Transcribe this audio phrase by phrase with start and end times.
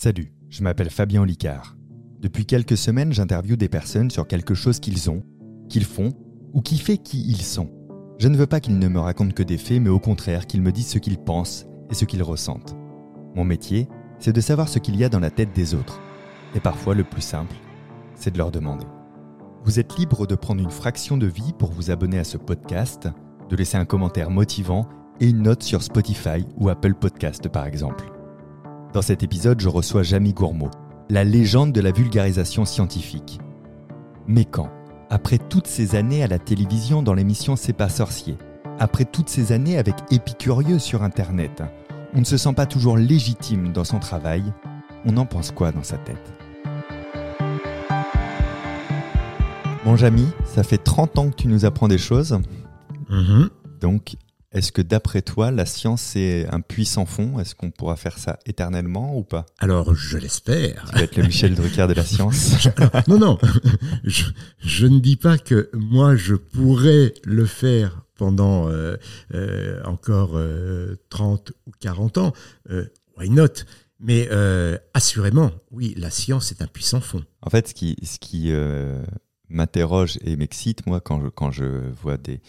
[0.00, 1.76] Salut, je m'appelle Fabien Licard.
[2.20, 5.24] Depuis quelques semaines, j'interviewe des personnes sur quelque chose qu'ils ont,
[5.68, 6.12] qu'ils font
[6.52, 7.68] ou qui fait qui ils sont.
[8.20, 10.62] Je ne veux pas qu'ils ne me racontent que des faits, mais au contraire qu'ils
[10.62, 12.76] me disent ce qu'ils pensent et ce qu'ils ressentent.
[13.34, 13.88] Mon métier,
[14.20, 16.00] c'est de savoir ce qu'il y a dans la tête des autres.
[16.54, 17.56] Et parfois, le plus simple,
[18.14, 18.86] c'est de leur demander.
[19.64, 23.08] Vous êtes libre de prendre une fraction de vie pour vous abonner à ce podcast,
[23.50, 24.88] de laisser un commentaire motivant
[25.18, 28.12] et une note sur Spotify ou Apple Podcast par exemple.
[28.94, 30.70] Dans cet épisode, je reçois Jamie Gourmaud,
[31.10, 33.38] la légende de la vulgarisation scientifique.
[34.26, 34.70] Mais quand,
[35.10, 38.38] après toutes ces années à la télévision dans l'émission C'est pas sorcier,
[38.78, 41.62] après toutes ces années avec Épicurieux sur Internet,
[42.14, 44.42] on ne se sent pas toujours légitime dans son travail,
[45.04, 46.32] on en pense quoi dans sa tête?
[49.84, 52.38] Bon Jamie, ça fait 30 ans que tu nous apprends des choses.
[53.10, 53.50] Mhm.
[53.82, 54.16] Donc,
[54.52, 57.38] est-ce que d'après toi, la science est un puits sans fond?
[57.38, 59.44] Est-ce qu'on pourra faire ça éternellement ou pas?
[59.58, 60.86] Alors, je l'espère.
[60.90, 62.68] Tu vas être le Michel Drucker de la science?
[63.08, 63.38] non, non,
[64.04, 64.24] je,
[64.58, 68.96] je ne dis pas que moi, je pourrais le faire pendant euh,
[69.32, 72.32] euh, encore euh, 30 ou 40 ans.
[72.68, 73.64] Euh, why not?
[74.00, 74.28] Mais
[74.94, 77.24] assurément, oui, la science est un puits sans fond.
[77.42, 78.52] En fait, ce qui, ce qui
[79.48, 82.40] m'interroge et m'excite, moi, quand je, quand je vois des,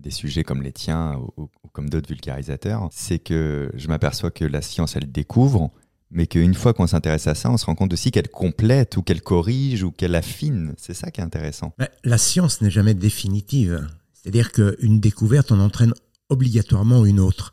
[0.00, 4.62] des sujets comme les tiens ou, comme d'autres vulgarisateurs, c'est que je m'aperçois que la
[4.62, 5.70] science, elle découvre,
[6.10, 9.02] mais qu'une fois qu'on s'intéresse à ça, on se rend compte aussi qu'elle complète ou
[9.02, 10.74] qu'elle corrige ou qu'elle affine.
[10.76, 11.74] C'est ça qui est intéressant.
[12.02, 13.86] La science n'est jamais définitive.
[14.12, 15.94] C'est-à-dire qu'une découverte en entraîne
[16.28, 17.52] obligatoirement une autre.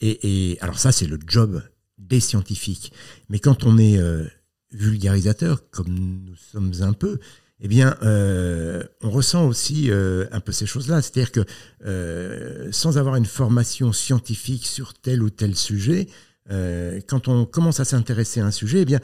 [0.00, 1.62] Et, et alors ça, c'est le job
[1.98, 2.92] des scientifiques.
[3.28, 4.26] Mais quand on est euh,
[4.72, 7.18] vulgarisateur, comme nous sommes un peu,
[7.64, 11.00] eh bien, euh, on ressent aussi euh, un peu ces choses-là.
[11.00, 11.40] C'est-à-dire que
[11.86, 16.08] euh, sans avoir une formation scientifique sur tel ou tel sujet,
[17.06, 19.00] quand on commence à s'intéresser à un sujet, eh bien,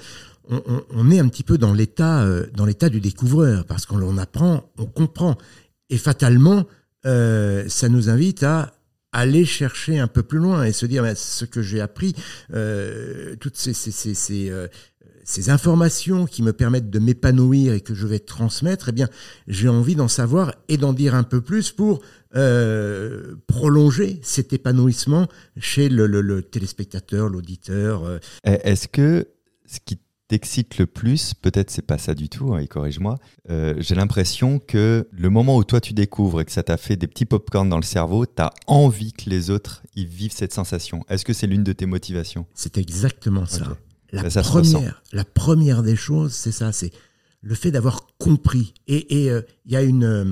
[0.50, 4.84] on, est un petit peu dans l'état, dans l'état du découvreur, parce qu'on apprend, on
[4.84, 5.39] comprend,
[5.89, 6.67] et fatalement,
[7.05, 8.75] ça nous invite à
[9.12, 12.15] aller chercher un peu plus loin et se dire mais ce que j'ai appris,
[13.41, 14.53] toutes ces, ces, ces, ces,
[15.31, 19.11] ces informations qui me permettent de m'épanouir et que je vais transmettre, eh bien,
[19.47, 22.00] j'ai envie d'en savoir et d'en dire un peu plus pour
[22.34, 25.28] euh, prolonger cet épanouissement
[25.59, 28.05] chez le, le- le téléspectateur, l'auditeur.
[28.05, 28.19] euh.
[28.47, 29.28] Eh, Est-ce que
[29.66, 33.19] ce qui t'excite le plus, peut-être c'est pas ça du tout, hein, et corrige-moi,
[33.50, 36.97] euh, j'ai l'impression que le moment où toi tu découvres et que ça t'a fait
[36.97, 41.05] des petits pop-corn dans le cerveau, t'as envie que les autres y vivent cette sensation.
[41.10, 42.47] Est-ce que c'est l'une de tes motivations?
[42.55, 43.77] C'est exactement ça.
[44.13, 46.93] La, première, la première des choses, c'est ça, c'est
[47.43, 48.75] le fait d'avoir compris.
[48.87, 50.25] Et et, euh, il y a une, euh,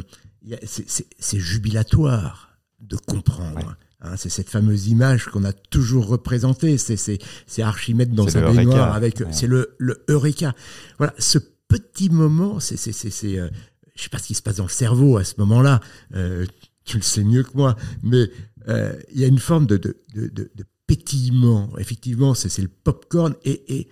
[0.43, 3.57] il c'est- jubilatoire de comprendre.
[3.59, 3.65] Ouais.
[4.03, 6.77] Hein, c'est cette fameuse image qu'on a toujours représentée.
[6.79, 7.19] C'est
[7.63, 8.53] Archimède dans Eureka.
[8.53, 9.21] baignoire avec.
[9.21, 9.27] Ouais.
[9.33, 10.55] C'est le le Eureka.
[10.99, 11.39] Voilà, ce
[11.69, 13.39] petit moment, c'est c'est c'est c'est.
[13.39, 13.49] euh,
[13.95, 15.81] je sais pas ce qui se passe dans le cerveau à ce moment-là.
[16.15, 16.45] Euh,
[16.85, 18.31] tu le sais mieux que moi, mais
[18.69, 21.71] euh, il y a une forme de, de, de, de, de pétillement.
[21.79, 23.35] Effectivement, c'est c'est le popcorn.
[23.45, 23.89] Et, et,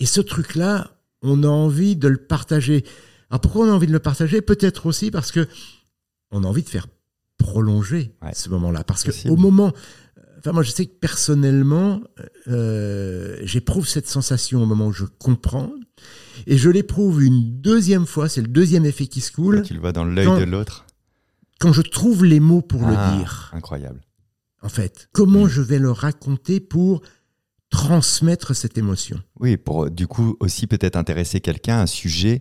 [0.00, 2.84] et ce truc-là, on a envie de le partager.
[3.30, 4.40] Alors pourquoi on a envie de le partager?
[4.42, 5.46] Peut-être aussi parce que
[6.30, 6.86] on a envie de faire
[7.38, 8.32] prolonger Ouais.
[8.34, 8.84] ce moment-là.
[8.84, 9.72] Parce que au moment,
[10.38, 12.00] enfin moi je sais que personnellement,
[12.48, 15.72] euh, j'éprouve cette sensation au moment où je comprends,
[16.46, 18.28] et je l'éprouve une deuxième fois.
[18.28, 20.84] C'est le deuxième effet qui se coule Tu le vois dans l'œil Quand- de l'autre
[21.60, 23.50] quand je trouve les mots pour Ah, le dire.
[23.54, 24.00] Incroyable.
[24.64, 25.48] En fait, comment Mm.
[25.48, 27.02] je vais le raconter pour
[27.70, 29.20] transmettre cette émotion?
[29.40, 32.40] Oui, pour euh, du coup aussi peut-être intéresser quelqu'un à un sujet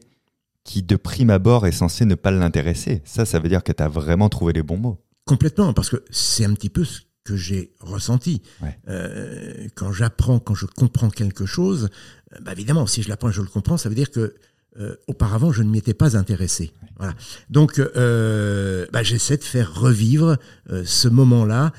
[0.64, 3.02] qui de prime abord est censé ne pas l'intéresser.
[3.06, 5.04] Ça, ça veut dire que tu as vraiment trouvé les bons mots.
[5.26, 8.42] Complètement, parce que c'est un petit peu ce que j'ai ressenti.
[8.62, 8.78] Ouais.
[8.88, 11.90] Euh, quand j'apprends, quand je comprends quelque chose,
[12.34, 14.36] euh, bah évidemment, si je l'apprends et je le comprends, ça veut dire que
[14.80, 16.72] euh, auparavant, je ne m'y étais pas intéressé.
[16.98, 17.14] Voilà.
[17.50, 20.38] Donc, euh, bah, j'essaie de faire revivre
[20.72, 21.72] euh, ce moment-là,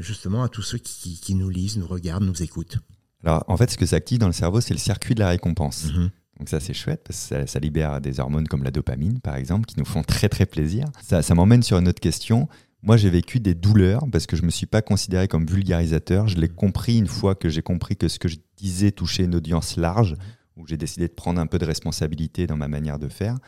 [0.00, 2.78] justement, à tous ceux qui, qui nous lisent, nous regardent, nous écoutent.
[3.24, 5.28] Alors en fait, ce que ça active dans le cerveau, c'est le circuit de la
[5.28, 5.92] récompense.
[5.92, 6.10] Mhm.
[6.38, 9.36] Donc ça c'est chouette parce que ça, ça libère des hormones comme la dopamine par
[9.36, 10.86] exemple qui nous font très très plaisir.
[11.02, 12.48] Ça, ça m'emmène sur une autre question.
[12.82, 16.26] Moi j'ai vécu des douleurs parce que je me suis pas considéré comme vulgarisateur.
[16.26, 19.36] Je l'ai compris une fois que j'ai compris que ce que je disais touchait une
[19.36, 20.16] audience large,
[20.56, 23.38] où j'ai décidé de prendre un peu de responsabilité dans ma manière de faire.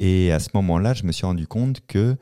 [0.00, 2.16] Et à ce moment-là, je me suis rendu compte que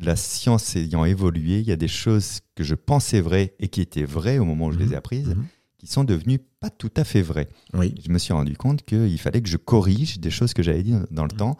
[0.00, 3.82] la science ayant évolué, il y a des choses que je pensais vraies et qui
[3.82, 5.44] étaient vraies au moment où je les ai apprises, Mhm.
[5.76, 7.94] qui sont devenues pas tout à fait vraies Oui.
[8.02, 10.92] je me suis rendu compte qu'il fallait que je corrige des choses que j'avais dit
[10.92, 11.58] dans- dans le temps.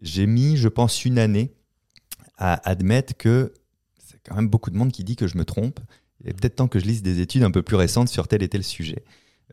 [0.00, 1.52] J'ai mis, je pense, une année
[2.38, 3.52] à admettre que
[3.98, 5.80] c'est quand même beaucoup de monde qui dit que je me trompe.
[6.22, 8.42] Il est peut-être temps que je lise des études un peu plus récentes sur tel
[8.42, 9.04] et tel sujet.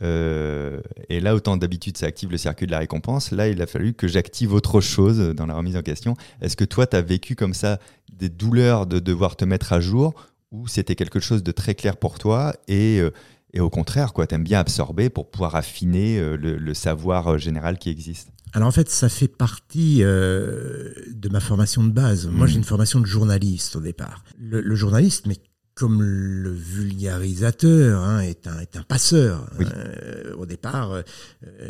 [0.02, 3.32] Euh, et là, autant d'habitude, ça active le circuit de la récompense.
[3.32, 6.16] Là, il a fallu que j'active autre chose dans la remise en question.
[6.42, 7.80] Est-ce que toi, tu as vécu comme ça
[8.12, 10.14] des douleurs de devoir te mettre à jour
[10.52, 13.12] ou c'était quelque chose de très clair pour toi et, euh,
[13.54, 17.90] et au contraire, tu aimes bien absorber pour pouvoir affiner euh, le, savoir général qui
[17.90, 18.30] existe?
[18.54, 22.28] Alors en fait, ça fait partie de ma formation de base.
[22.28, 22.58] Moi, j'ai mmh.
[22.58, 24.24] une formation de journaliste au départ.
[24.40, 25.38] Le, le journaliste, mais
[25.76, 30.92] comme le vulgarisateur hein, est, un, est un passeur euh, au départ.
[30.92, 31.04] Euh,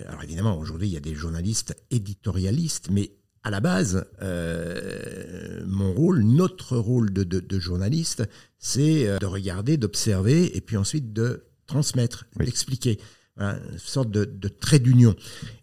[0.08, 3.12] alors évidemment, aujourd'hui, il y a des journalistes éditorialistes, mais
[3.44, 8.24] à la base, euh, mon rôle, notre rôle de, de, journaliste,
[8.58, 13.00] c'est de regarder, d'observer, et puis ensuite de transmettre, d'expliquer.
[13.38, 15.16] une sorte de, de trait d'union.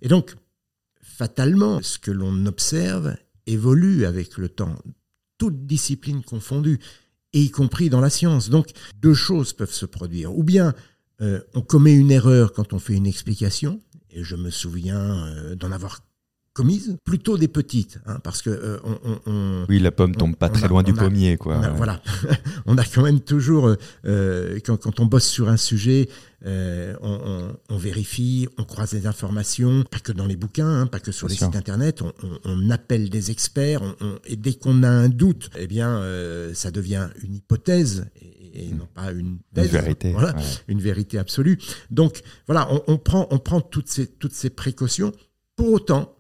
[0.02, 0.34] Et donc,
[1.02, 3.16] fatalement, ce que l'on observe
[3.46, 4.76] évolue avec le temps,
[5.38, 6.80] toute discipline confondue
[7.32, 8.50] et y compris dans la science.
[8.50, 10.36] Donc, deux choses peuvent se produire.
[10.36, 10.74] Ou bien
[11.20, 13.80] euh, on commet une erreur quand on fait une explication,
[14.10, 16.00] et je me souviens euh, d'en avoir
[16.52, 18.78] commise, plutôt des petites, hein, parce que euh,
[19.26, 21.60] on, oui la pomme tombe pas très loin du pommier quoi.
[21.76, 22.02] Voilà,
[22.66, 23.74] on a quand même toujours
[24.06, 26.08] quand, quand, on bosse sur un sujet,
[26.44, 31.12] on, on, vérifie, on croise des informations, pas que dans les bouquins, hein, pas que
[31.12, 32.02] sur les sites internet,
[32.44, 33.82] on, appelle des experts,
[34.26, 36.02] et dès qu'on a un doute, eh bien
[36.54, 38.06] ça devient une hypothèse
[38.54, 40.34] et, non pas une thèse, une vérité, voilà,
[40.68, 41.58] une vérité absolue.
[41.90, 45.12] Donc voilà, on, prend on prend toutes ces toutes ces précautions.
[45.56, 46.16] Pour autant,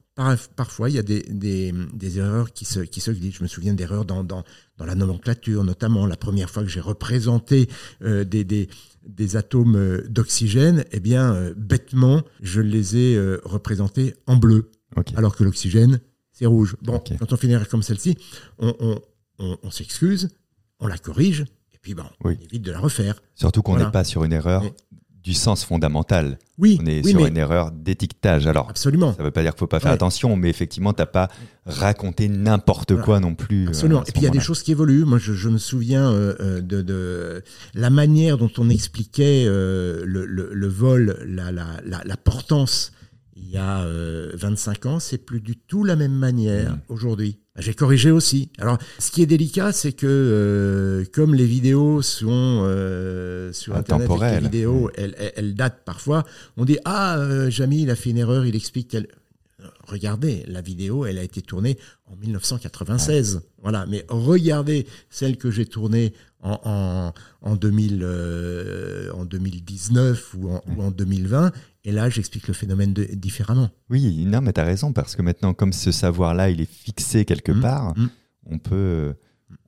[0.56, 3.36] parfois, il y a des, des, des, erreurs qui se, qui se glissent.
[3.36, 4.44] Je me souviens d'erreurs dans, dans,
[4.78, 7.68] dans, la nomenclature, notamment la première fois que j'ai représenté
[8.02, 8.68] euh, des, des,
[9.06, 14.70] des, atomes euh, d'oxygène, eh bien, euh, bêtement, je les ai représentés en bleu,
[15.16, 16.00] alors que l'oxygène,
[16.32, 16.76] c'est rouge.
[16.82, 18.16] Bon, quand on fait une erreur comme celle-ci,
[18.58, 18.74] on,
[19.38, 20.30] on, on, s'excuse,
[20.80, 23.22] on la corrige, et puis bon, on évite de la refaire.
[23.34, 24.64] Surtout qu'on n'est pas sur une erreur
[25.22, 26.38] du sens fondamental.
[26.58, 28.46] Oui, on est sur une erreur d'étiquetage.
[28.46, 29.12] Alors, absolument.
[29.12, 31.06] Ça ne veut pas dire qu'il ne faut pas faire attention, mais effectivement, tu n'as
[31.06, 31.28] pas
[31.66, 33.66] raconté n'importe quoi non plus.
[33.66, 34.02] Euh, absolument.
[34.04, 35.04] Et puis il y a des choses qui évoluent.
[35.04, 37.42] Moi, je, me souviens euh, euh, de,
[37.74, 42.92] la manière dont on expliquait le, vol, la, la, la, portance
[43.36, 43.86] il y a
[44.34, 46.80] 25 ans, c'est plus du tout la même manière mm.
[46.88, 47.40] aujourd'hui.
[47.60, 48.48] J'ai corrigé aussi.
[48.58, 54.08] Alors, ce qui est délicat, c'est que euh, comme les vidéos sont euh, sur Internet,
[54.08, 56.24] les vidéos, elles, datent parfois.
[56.56, 58.96] On dit ah, euh, Jamie, il a fait une erreur, il explique.
[59.86, 61.76] Regardez, la vidéo, elle a été tournée
[62.06, 63.42] en 1996.
[63.62, 67.12] Voilà, mais regardez celle que j'ai tournée en,
[67.42, 68.06] en, 2000,
[69.12, 71.52] en 2019 ou en, ou en 2020
[71.84, 73.70] et là, j'explique le phénomène différemment.
[73.88, 77.24] Oui, non, mais tu as raison, parce que maintenant, comme ce savoir-là, il est fixé
[77.24, 78.10] quelque mmh, part, mmh.
[78.46, 79.14] on, peut,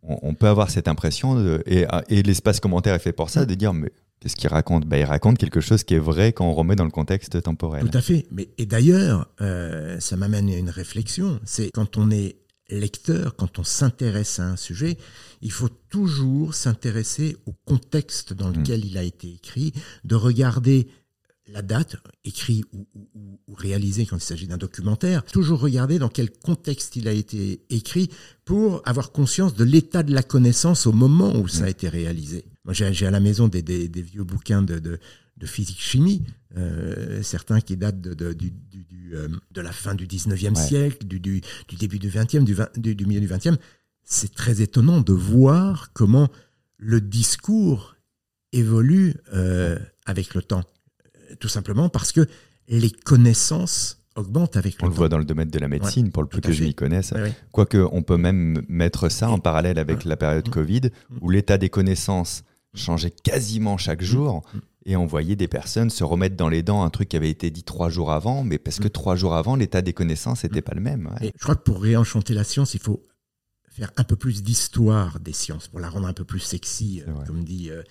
[0.02, 3.46] on, peut avoir cette impression, et, et l'espace commentaire est fait pour ça, mmh.
[3.46, 4.86] de dire, mais qu'est-ce qu'il raconte?
[4.86, 7.88] Bah, Il raconte quelque chose qui est vrai quand on remet dans le contexte temporel.
[7.88, 8.26] Tout à fait.
[8.30, 12.36] Mais, et d'ailleurs, euh, ça m'amène à une réflexion, c'est quand on est
[12.68, 14.96] lecteur, quand on s'intéresse à un sujet,
[15.42, 19.72] il faut toujours s'intéresser au contexte dans lequel il a été écrit,
[20.04, 20.88] de regarder
[21.52, 26.30] la date, écrit ou, ou, réalisé quand il s'agit d'un documentaire, toujours regarder dans quel
[26.30, 28.08] contexte il a été écrit
[28.44, 32.46] pour avoir conscience de l'état de la connaissance au moment où ça a été réalisé.
[32.64, 34.98] Moi, j'ai à la maison des, vieux bouquins de, de,
[35.44, 36.22] physique-chimie,
[36.56, 38.52] euh, certains qui datent de, du,
[39.12, 41.42] euh, de, la fin du 19e siècle, du, du,
[41.78, 43.56] début du 20e, du, du milieu du 20e.
[44.04, 46.28] C'est très étonnant de voir comment
[46.78, 47.96] le discours
[48.52, 50.64] évolue euh, avec le temps
[51.40, 52.26] tout simplement parce que
[52.68, 54.86] les connaissances augmentent avec le temps.
[54.86, 56.74] On le voit dans le domaine de la médecine, pour le peu que je m'y
[56.74, 57.14] connaisse.
[57.50, 60.52] Quoique, on peut même mettre ça en parallèle avec la période mmh.
[60.52, 61.16] Covid, mmh.
[61.20, 64.06] où l'état des connaissances changeait quasiment chaque mmh.
[64.06, 64.42] jour.
[64.84, 67.50] Et on voyait des personnes se remettre dans les dents un truc qui avait été
[67.50, 70.74] dit trois jours avant, mais parce que trois jours avant, l'état des connaissances n'était pas
[70.74, 71.08] le même.
[71.20, 73.00] je crois que pour réenchanter la science, il faut
[73.68, 77.44] faire un peu plus d'histoire des sciences, pour la rendre un peu plus sexy, comme
[77.44, 77.82] dit euh,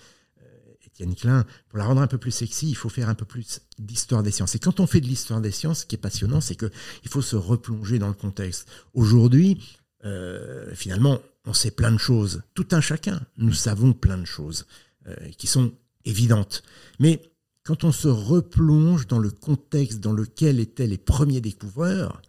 [0.94, 3.60] Étienne Klein, pour la rendre un peu plus sexy, il faut faire un peu plus
[3.78, 4.54] d'histoire des sciences.
[4.54, 7.22] Et quand on fait de l'histoire des sciences, ce qui est passionnant, c'est qu'il faut
[7.22, 8.68] se replonger dans le contexte.
[8.92, 9.58] Aujourd'hui,
[10.04, 12.42] euh, finalement, on sait plein de choses.
[12.54, 14.66] Tout un chacun, nous savons plein de choses
[15.06, 15.72] euh, qui sont
[16.04, 16.62] évidentes.
[16.98, 17.22] Mais
[17.64, 22.20] quand on se replonge dans le contexte dans lequel étaient les premiers découvreurs,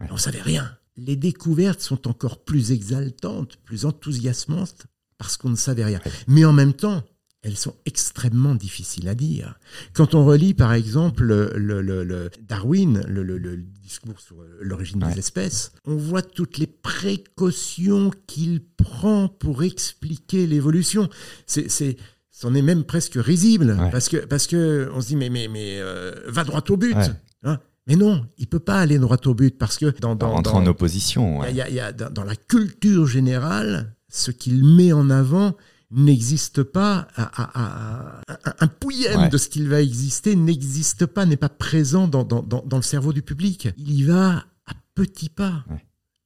[0.00, 0.76] on ne savait rien.
[0.96, 4.86] Les découvertes sont encore plus exaltantes, plus enthousiasmantes,
[5.16, 6.00] parce qu'on ne savait rien.
[6.26, 7.04] Mais en même temps,
[7.42, 9.58] elles sont extrêmement difficiles à dire.
[9.92, 16.22] Quand on relit, par exemple, le, Darwin, le, discours sur l'origine des espèces, on voit
[16.22, 21.08] toutes les précautions qu'il prend pour expliquer l'évolution.
[21.46, 21.96] C'est
[22.30, 25.78] c'en est même presque risible parce que parce que on se dit mais mais mais
[25.80, 26.96] euh, va droit au but.
[27.42, 27.58] Hein.
[27.88, 31.44] mais non, il peut pas aller droit au but parce que dans dans, en opposition.
[31.46, 35.56] Il y a, dans, la culture générale, ce qu'il met en avant
[35.90, 42.24] n'existe pas, un pouillème de ce qu'il va exister n'existe pas, n'est pas présent dans,
[42.24, 43.68] dans, dans, le cerveau du public.
[43.78, 45.64] Il y va à petits pas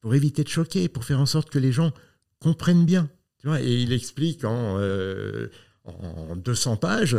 [0.01, 1.93] pour éviter de choquer, pour faire en sorte que les gens
[2.41, 3.09] comprennent bien.
[3.39, 5.49] Tu vois, et il explique en, euh,
[5.85, 7.19] en 200 pages.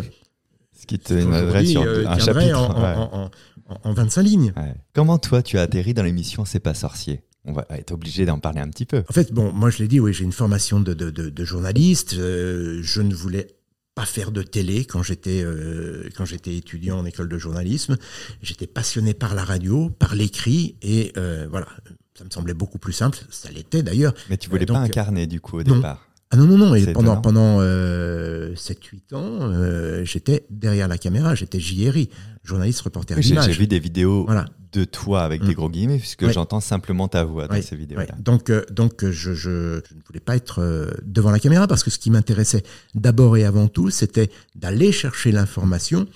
[0.74, 2.60] Ce qui te adresse sur euh, un chapitre.
[2.60, 3.30] En,
[3.84, 4.54] en, 25 lignes.
[4.94, 7.22] Comment toi, tu as atterri dans l'émission C'est pas sorcier?
[7.46, 9.04] On va être obligé d'en parler un petit peu.
[9.10, 12.14] En fait, bon, moi je l'ai dit, oui, j'ai une formation de, de, de, journaliste.
[12.14, 13.48] Euh, je ne voulais
[13.96, 15.46] pas faire de télé quand j'étais
[16.16, 17.98] quand j'étais étudiant en école de journalisme.
[18.42, 21.68] J'étais passionné par la radio, par l'écrit, et voilà,
[22.18, 23.20] ça me semblait beaucoup plus simple.
[23.30, 24.14] Ça l'était d'ailleurs.
[24.30, 26.08] Mais tu voulais pas incarner du coup au départ.
[26.34, 26.76] Ah non, non, non.
[26.76, 32.10] Et pendant, pendant euh, 7-8 ans, euh, j'étais derrière la caméra, j'étais JRI,
[32.44, 34.28] journaliste reporter oui, J'ai vu des vidéos
[34.72, 35.54] de toi avec des mm.
[35.54, 38.16] gros guillemets, puisque j'entends simplement ta voix dans ces vidéos-là.
[38.18, 41.92] Donc, euh, donc je, je, ne voulais pas être euh, devant la caméra parce que
[41.92, 42.64] ce qui m'intéressait
[42.96, 46.08] d'abord et avant tout, c'était d'aller chercher l'information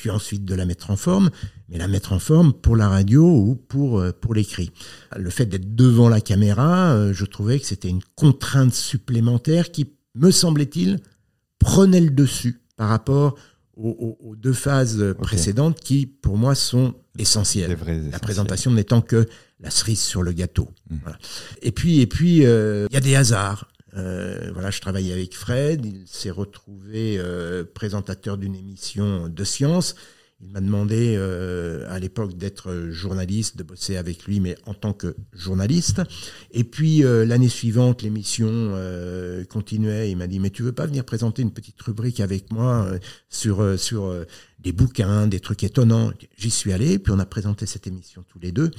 [0.00, 1.28] puis ensuite de la mettre en forme,
[1.68, 4.72] mais la mettre en forme pour la radio ou pour, euh, pour l'écrit.
[5.14, 9.92] Le fait d'être devant la caméra, euh, je trouvais que c'était une contrainte supplémentaire qui,
[10.14, 11.00] me semblait-il,
[11.58, 13.36] prenait le dessus par rapport
[13.76, 17.76] aux, deux phases précédentes qui, pour moi, sont essentielles.
[18.10, 19.26] la présentation n'étant que
[19.58, 20.68] la cerise sur le gâteau.
[20.90, 20.96] Mmh.
[21.62, 23.68] Et puis, et puis, euh, il y a des hasards.
[23.96, 29.94] Euh, voilà, je travaillais avec Fred, il s'est retrouvé euh, présentateur d'une émission de science.
[30.42, 34.94] Il m'a demandé euh, à l'époque d'être journaliste, de bosser avec lui, mais en tant
[34.94, 36.00] que journaliste.
[36.50, 40.10] Et puis euh, l'année suivante, l'émission euh, continuait.
[40.10, 42.98] Il m'a dit mais tu veux pas venir présenter une petite rubrique avec moi euh,
[43.28, 44.14] sur sur
[44.58, 46.12] des bouquins, des trucs étonnants?
[46.38, 48.70] J'y suis allé, puis on a présenté cette émission tous les deux.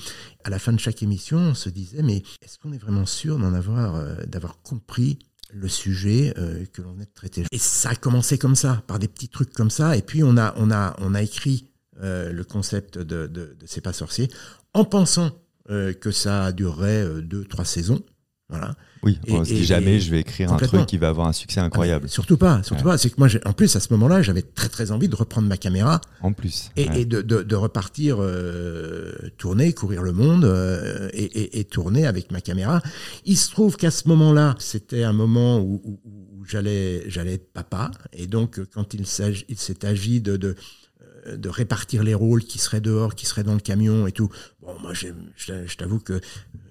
[0.43, 3.37] À la fin de chaque émission, on se disait mais est-ce qu'on est vraiment sûr
[3.37, 5.19] d'en avoir d'avoir compris
[5.53, 7.43] le sujet euh, que l'on venait de traiter.
[7.51, 9.97] Et ça a commencé comme ça, par des petits trucs comme ça.
[9.97, 13.65] Et puis on a, on a, on a écrit euh, le concept de, de, de
[13.65, 14.29] C'est pas sorcier
[14.73, 15.31] en pensant
[15.69, 18.01] euh, que ça durerait deux, trois saisons.
[18.51, 18.75] Voilà.
[19.03, 21.59] Oui, on se dit jamais je vais écrire un truc qui va avoir un succès
[21.59, 22.07] incroyable.
[22.07, 22.97] surtout pas, surtout pas.
[22.97, 25.57] C'est que moi, en plus, à ce moment-là, j'avais très très envie de reprendre ma
[25.57, 26.01] caméra.
[26.21, 26.69] En plus.
[26.75, 32.05] Et, de, de, de, repartir euh, tourner, courir le monde euh, et, et, et, tourner
[32.05, 32.81] avec ma caméra.
[33.25, 37.51] Il se trouve qu'à ce moment-là, c'était un moment où, où, où j'allais j'allais être
[37.53, 37.89] papa.
[38.13, 40.55] Et donc, quand il s'est agi de, de
[41.27, 44.29] de répartir les rôles qui seraient dehors, qui seraient dans le camion et tout.
[44.61, 46.19] Bon, moi, je, je t'avoue que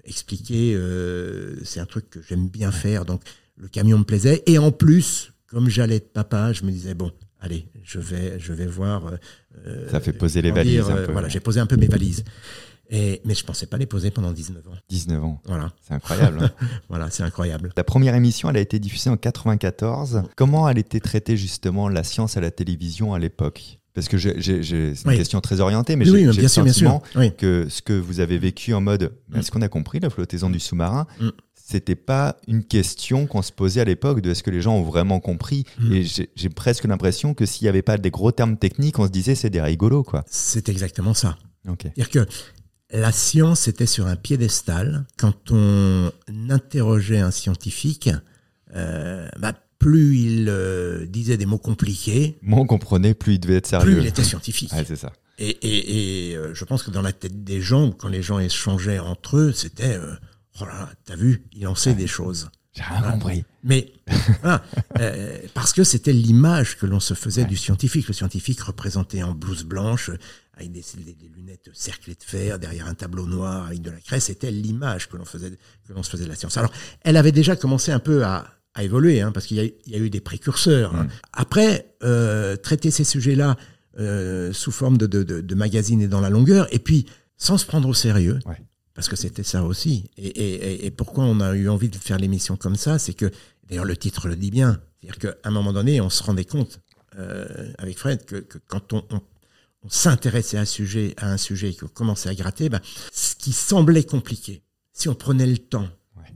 [0.04, 3.04] expliquer, euh, c'est un truc que j'aime bien faire.
[3.04, 3.22] Donc,
[3.56, 4.42] le camion me plaisait.
[4.46, 8.52] Et en plus, comme j'allais être papa, je me disais, bon, allez, je vais, je
[8.52, 9.12] vais voir.
[9.66, 10.90] Euh, Ça fait poser les valises.
[10.90, 12.24] un peu, voilà, j'ai posé un peu mes valises.
[12.92, 14.72] Et, mais je pensais pas les poser pendant 19 ans.
[14.88, 15.40] 19 ans.
[15.44, 15.72] Voilà.
[15.80, 16.40] C'est incroyable.
[16.42, 16.66] Hein.
[16.88, 17.72] voilà, c'est incroyable.
[17.72, 20.22] Ta première émission, elle a été diffusée en 94.
[20.34, 23.79] Comment elle était traitée justement la science à la télévision à l'époque?
[23.94, 27.02] Parce que c'est une question très orientée, mais j'ai le sentiment
[27.38, 29.38] que ce que vous avez vécu en mode mm.
[29.38, 31.28] est-ce qu'on a compris la flottaison du sous-marin mm.
[31.54, 34.82] C'était pas une question qu'on se posait à l'époque de est-ce que les gens ont
[34.82, 35.64] vraiment compris.
[35.78, 35.92] Mm.
[35.92, 39.12] Et j'ai presque l'impression que s'il n'y avait pas des gros termes techniques, on se
[39.12, 40.02] disait c'est des rigolos.
[40.02, 40.24] quoi.
[40.26, 41.38] C'est exactement ça.
[41.64, 42.26] C'est-à-dire que
[42.92, 45.06] la science était sur un piédestal.
[45.16, 46.10] Quand on
[46.48, 48.10] interrogeait un scientifique,
[48.74, 52.38] euh, bah, plus il euh, disait des mots compliqués.
[52.42, 53.94] Moins on comprenait, plus il devait être sérieux.
[53.94, 54.70] Plus il était scientifique.
[54.86, 55.12] c'est ça.
[55.38, 58.38] Et, et, et euh, je pense que dans la tête des gens, quand les gens
[58.38, 60.14] échangeaient entre eux, c'était euh,
[60.60, 62.50] oh là là, t'as vu, il en sait des choses.
[62.74, 63.44] J'ai rien compris.
[63.64, 63.92] Mais
[65.54, 68.06] parce que c'était l'image que l'on se faisait du scientifique.
[68.06, 70.10] Le scientifique représenté en blouse blanche,
[70.52, 70.84] avec des,
[71.34, 75.16] lunettes cerclées de fer, derrière un tableau noir avec de la craie, c'était l'image que
[75.16, 75.50] l'on faisait,
[75.88, 76.58] que l'on se faisait de la science.
[76.58, 76.70] Alors,
[77.00, 80.10] elle avait déjà commencé un peu à, a évolué, hein, parce qu'il y, a eu
[80.10, 80.94] des précurseurs.
[80.94, 81.08] Hein.
[81.32, 83.56] Après, euh, traiter ces sujets-là
[83.98, 87.66] euh, sous forme de, de, de, magazine et dans la longueur, et puis sans se
[87.66, 88.38] prendre au sérieux,
[88.94, 90.10] parce que c'était ça aussi.
[90.16, 93.30] Et, et, et, pourquoi on a eu envie de faire l'émission comme ça, c'est que,
[93.68, 96.80] d'ailleurs le titre le dit bien, c'est-à-dire qu'à un moment donné, on se rendait compte
[97.18, 99.20] euh, avec Fred que, que quand on, on,
[99.82, 102.80] on s'intéressait à un sujet, à un sujet et qu'on commençait à gratter, ben,
[103.12, 104.62] ce qui semblait compliqué,
[104.92, 105.88] si on prenait le temps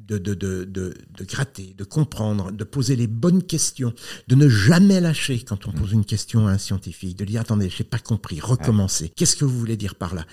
[0.06, 3.94] de, de, de, de, gratter, de comprendre, de poser les bonnes questions,
[4.28, 7.70] de ne jamais lâcher quand on pose une question à un scientifique, de dire attendez,
[7.70, 9.10] j'ai pas compris, recommencer.
[9.16, 10.26] Qu'est-ce que vous voulez dire par là?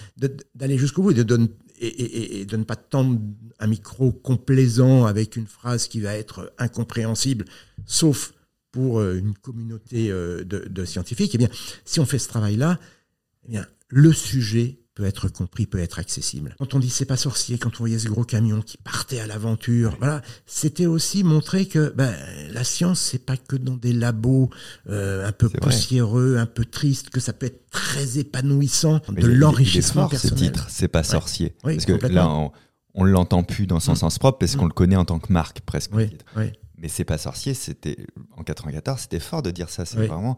[0.55, 1.49] D'aller jusqu'au bout et de,
[1.79, 3.19] et, et, de ne pas tendre
[3.59, 7.45] un micro complaisant avec une phrase qui va être incompréhensible,
[7.85, 8.33] sauf
[8.71, 11.49] pour euh, une communauté euh, de, de scientifiques, eh bien,
[11.85, 12.79] si on fait ce travail-là,
[13.45, 16.55] eh bien, le sujet peut être compris, peut être accessible.
[16.59, 19.25] Quand on dit c'est pas sorcier, quand on voyait ce gros camion qui partait à
[19.25, 22.13] l'aventure, voilà, c'était aussi montrer que ben,
[22.51, 24.49] la science c'est pas que dans des labos
[24.89, 25.57] euh, un peu vrai.
[25.59, 30.27] poussiéreux, un peu tristes, que ça peut être très épanouissant, Mais de l'enrichissement fort, ce
[30.27, 30.51] personnel.
[30.51, 31.55] titre, c'est pas sorcier.
[31.63, 32.51] Oui, parce que là, on,
[32.93, 33.95] on l'entend plus dans son Mm.
[33.95, 34.59] sens propre parce Mm.
[34.59, 35.91] qu'on le connaît en tant que marque presque.
[35.95, 36.09] Oui.
[36.77, 37.97] Mais c'est pas sorcier, c'était
[38.37, 39.85] en 94, c'était fort de dire ça.
[39.85, 40.37] C'est vraiment,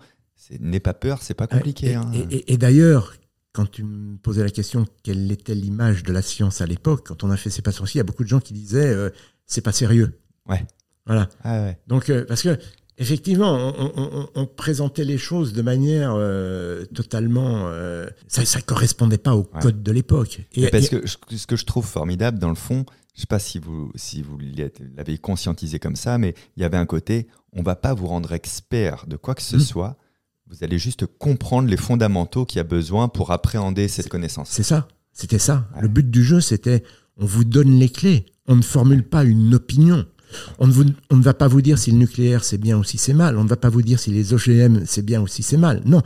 [0.60, 1.92] n'aie pas peur, c'est pas Ouais, compliqué.
[1.92, 2.12] Et, hein.
[2.14, 3.14] et- et- et d'ailleurs,
[3.54, 7.24] quand tu me posais la question quelle était l'image de la science à l'époque, quand
[7.24, 9.10] on a fait C'est pas sorcier, il y a beaucoup de gens qui disaient euh,
[9.46, 10.20] c'est pas sérieux.
[10.50, 10.66] Ouais.
[11.06, 11.30] Voilà.
[11.44, 11.78] Ah ouais.
[11.88, 12.58] Donc, euh, parce que
[12.98, 17.70] effectivement, on, on- on- on présentait les choses de manière euh, totalement.
[18.28, 19.62] ça, ça correspondait pas au Ouais.
[19.62, 20.40] code de l'époque.
[20.58, 23.28] Mais parce et- que je- ce que je trouve formidable dans le fond, je sais
[23.28, 24.38] pas si vous si vous
[24.98, 28.32] l'avez conscientisé comme ça, mais il y avait un côté, on va pas vous rendre
[28.32, 29.62] expert de quoi que ce Mm.
[29.62, 29.98] soit.
[30.54, 34.50] Vous allez juste comprendre les fondamentaux qu'il y a besoin pour appréhender cette connaissance.
[34.52, 34.88] C'est ça.
[35.12, 35.68] C'était ça.
[35.76, 35.82] Ouais.
[35.82, 36.84] Le but du jeu, c'était
[37.18, 38.26] on vous donne les clés.
[38.48, 40.06] On ne formule pas une opinion.
[40.60, 42.84] On ne, vous- on ne va pas vous dire si le nucléaire c'est bien ou
[42.84, 43.38] si c'est mal.
[43.38, 45.82] On ne va pas vous dire si les OGM c'est bien ou si c'est mal.
[45.86, 46.02] Non.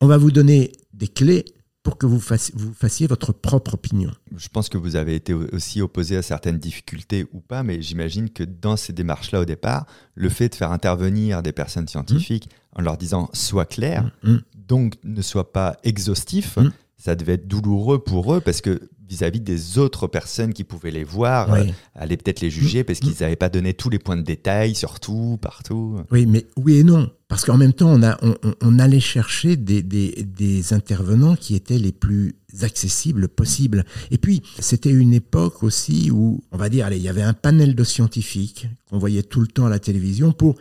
[0.00, 1.44] On va vous donner des clés
[1.82, 4.10] pour que vous fassiez, vous fassiez votre propre opinion.
[4.36, 8.30] Je pense que vous avez été aussi opposé à certaines difficultés ou pas, mais j'imagine
[8.30, 12.82] que dans ces démarches-là au départ, le fait de faire intervenir des personnes scientifiques en
[12.82, 14.36] leur disant sois clair, Mm.
[14.68, 16.58] donc ne sois pas exhaustif,
[16.96, 21.04] ça devait être douloureux pour eux parce que vis-à-vis des autres personnes qui pouvaient les
[21.04, 21.64] voir, euh,
[21.94, 25.00] allaient peut-être les juger parce qu'ils n'avaient pas donné tous les points de détail sur
[25.00, 25.98] tout, partout.
[26.10, 27.10] Oui, mais oui et non.
[27.28, 31.36] Parce qu'en même temps, on, a, on, on- on allait chercher des, des, des intervenants
[31.36, 33.84] qui étaient les plus accessibles possibles.
[34.10, 37.32] Et puis, c'était une époque aussi où, on va dire, allez, il y avait un
[37.34, 40.56] panel de scientifiques qu'on voyait tout le temps à la télévision pour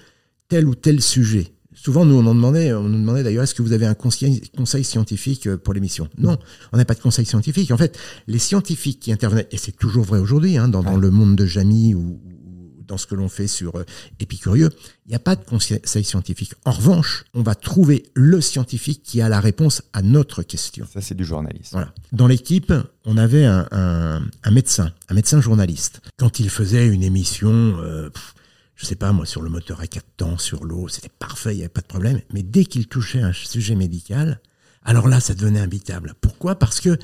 [0.49, 1.53] tel ou tel sujet.
[1.83, 4.39] Souvent, nous, on en demandait, on nous demandait d'ailleurs, est-ce que vous avez un conseil,
[4.55, 6.07] conseil scientifique euh, pour l'émission?
[6.19, 6.37] Non,
[6.73, 7.71] on n'a pas de conseil scientifique.
[7.71, 7.97] En fait,
[8.27, 11.45] les scientifiques qui intervenaient, et c'est toujours vrai aujourd'hui, hein, dans, dans le monde de
[11.47, 13.83] Jamie ou, ou dans ce que l'on fait sur euh,
[14.19, 14.69] Épicurieux,
[15.05, 16.53] il n'y a pas de conseil scientifique.
[16.65, 20.85] En revanche, on va trouver le scientifique qui a la réponse à notre question.
[20.93, 21.69] Ça, c'est du journalisme.
[21.71, 21.93] Voilà.
[22.11, 22.71] Dans l'équipe,
[23.05, 26.01] on avait un, un- un médecin, un médecin journaliste.
[26.17, 28.35] Quand il faisait une émission, euh, pff,
[28.81, 31.57] je sais pas moi, sur le moteur à quatre temps, sur l'eau, c'était parfait, il
[31.57, 32.19] n'y avait pas de problème.
[32.33, 34.41] Mais dès qu'il touchait un sujet médical,
[34.83, 36.15] alors là, ça devenait imbitable.
[36.19, 36.55] Pourquoi?
[36.57, 36.97] Parce que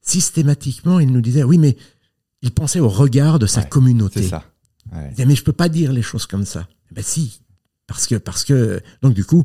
[0.00, 1.76] systématiquement, il nous disait, oui, mais
[2.42, 4.22] il pensait au regard de sa Ouais, communauté.
[4.22, 4.44] C'est ça.
[4.92, 5.04] Ouais.
[5.06, 6.66] Il disait, mais je peux pas dire les choses comme ça.
[6.90, 7.40] Ben si,
[7.86, 9.44] parce que, parce que, donc du coup,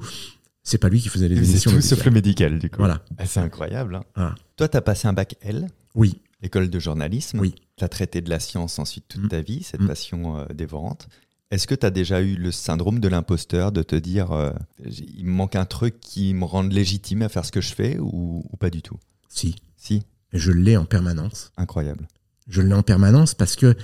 [0.63, 1.71] c'est pas lui qui faisait les C'est émissions.
[1.71, 1.97] tout médicales.
[1.97, 2.77] sauf le médical, du coup.
[2.79, 3.03] Voilà.
[3.17, 3.95] Ah, c'est incroyable.
[3.95, 4.03] hein.
[4.15, 4.35] Voilà.
[4.55, 7.39] Toi, tu as passé un bac L, Oui, école de journalisme.
[7.39, 7.53] Oui.
[7.77, 9.27] Tu as traité de la science ensuite toute Mm.
[9.29, 9.87] ta vie, cette Mm.
[9.87, 11.07] passion euh, dévorante.
[11.51, 14.51] Est-ce que tu as déjà eu le syndrome de l'imposteur de te dire euh,
[14.85, 17.97] il me manque un truc qui me rende légitime à faire ce que je fais
[17.99, 18.97] ou, ou pas du tout?
[19.29, 21.51] Si, Si, je l'ai en permanence.
[21.55, 22.07] incroyable.
[22.49, 23.75] Je l'ai en permanence parce que,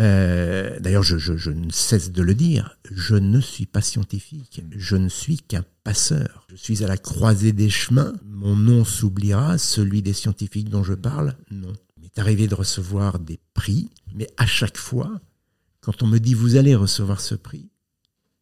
[0.00, 4.62] euh, d'ailleurs, je, je- je ne cesse de le dire, je ne suis pas scientifique,
[4.76, 6.46] je ne suis qu'un passeur.
[6.50, 10.94] Je suis à la croisée des chemins, mon nom s'oubliera, celui des scientifiques dont je
[10.94, 11.72] parle, non.
[11.96, 15.20] Il m'est arrivé de recevoir des prix, mais à chaque fois,
[15.84, 17.68] quand on me dit vous allez recevoir ce prix,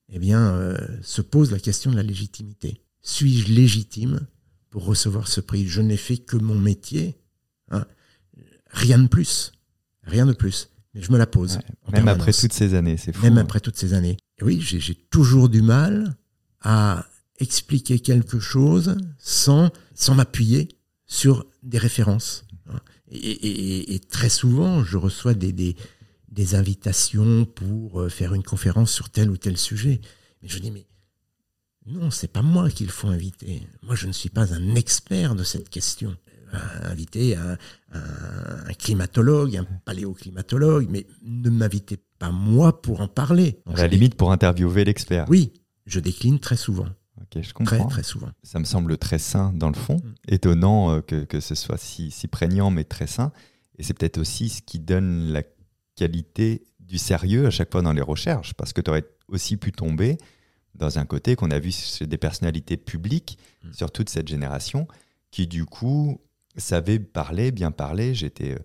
[0.08, 2.80] eh bien, euh, se pose la question de la légitimité.
[3.02, 4.20] Suis-je légitime
[4.70, 5.66] pour recevoir ce prix?
[5.66, 7.16] Je n'ai fait que mon métier,
[7.70, 7.84] hein.
[8.70, 9.52] rien de plus,
[10.04, 10.68] rien de plus.
[10.94, 11.56] Mais je me la pose.
[11.56, 13.22] Ouais, Même après toutes ces années, c'est fou.
[13.22, 13.42] Même hein.
[13.42, 14.18] après toutes ces années.
[14.38, 16.14] Et oui, j'ai toujours du mal
[16.60, 17.06] à
[17.38, 20.68] expliquer quelque chose sans, sans m'appuyer
[21.06, 22.44] sur des références.
[22.70, 22.78] hein.
[23.10, 25.76] Et, et- et- et très souvent, je reçois des, des,
[26.32, 30.00] des invitations pour euh, faire une conférence sur tel ou tel sujet.
[30.42, 30.86] Mais je dis, mais
[31.86, 33.62] non, c'est pas moi qu'il faut inviter.
[33.82, 36.16] Moi, je ne suis pas un expert de cette question.
[36.54, 36.58] Euh,
[36.90, 37.56] Inviter un,
[37.92, 43.60] un- un climatologue, un paléoclimatologue, mais ne m'invitez pas moi pour en parler.
[43.66, 45.26] Donc, À la limite pour interviewer l'expert.
[45.28, 45.52] Oui,
[45.86, 46.86] je décline très souvent,
[47.20, 47.86] Ok, je très comprends.
[47.88, 48.30] très souvent.
[48.42, 49.96] Ça me semble très sain dans le fond.
[49.96, 50.12] Mm.
[50.28, 53.32] Étonnant euh, que, que ce soit si, si prégnant, mais très sain.
[53.78, 55.42] Et c'est peut-être aussi ce qui donne la
[55.94, 59.72] qualité du sérieux à chaque fois dans les recherches, parce que tu aurais aussi pu
[59.72, 60.18] tomber
[60.74, 63.72] dans un côté qu'on a vu chez des personnalités publiques, Mm.
[63.72, 64.88] surtout de cette génération,
[65.30, 66.20] qui du coup
[66.56, 68.14] savaient parler, bien parler.
[68.14, 68.58] J'étais euh,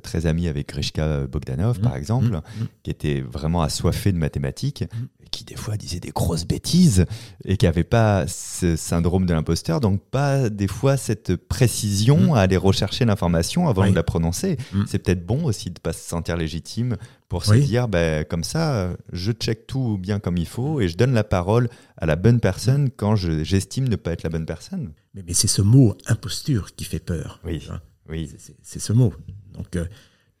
[0.00, 2.40] très ami avec Grishka Bogdanov, par exemple,
[2.82, 4.84] qui était vraiment assoiffé de mathématiques,
[5.30, 7.06] qui des fois disait des grosses bêtises,
[7.44, 12.40] et qui n'avait pas ce syndrome de l'imposteur, donc pas des fois cette précision à
[12.40, 13.90] aller rechercher l'information avant Oui.
[13.90, 14.56] de la prononcer.
[14.86, 16.96] C'est peut-être bon aussi de ne pas se sentir légitime
[17.30, 20.88] pour se dire, ben, comme ça, euh, je check tout bien comme il faut, et
[20.88, 24.28] je donne la parole à la bonne personne quand je- j'estime ne pas être la
[24.28, 24.92] bonne personne.
[25.14, 27.40] Mais, mais c'est ce mot imposture qui fait peur.
[27.44, 27.66] Oui.
[28.10, 28.30] Oui,
[28.62, 29.14] C'est ce mot.
[29.52, 29.86] Donc, euh,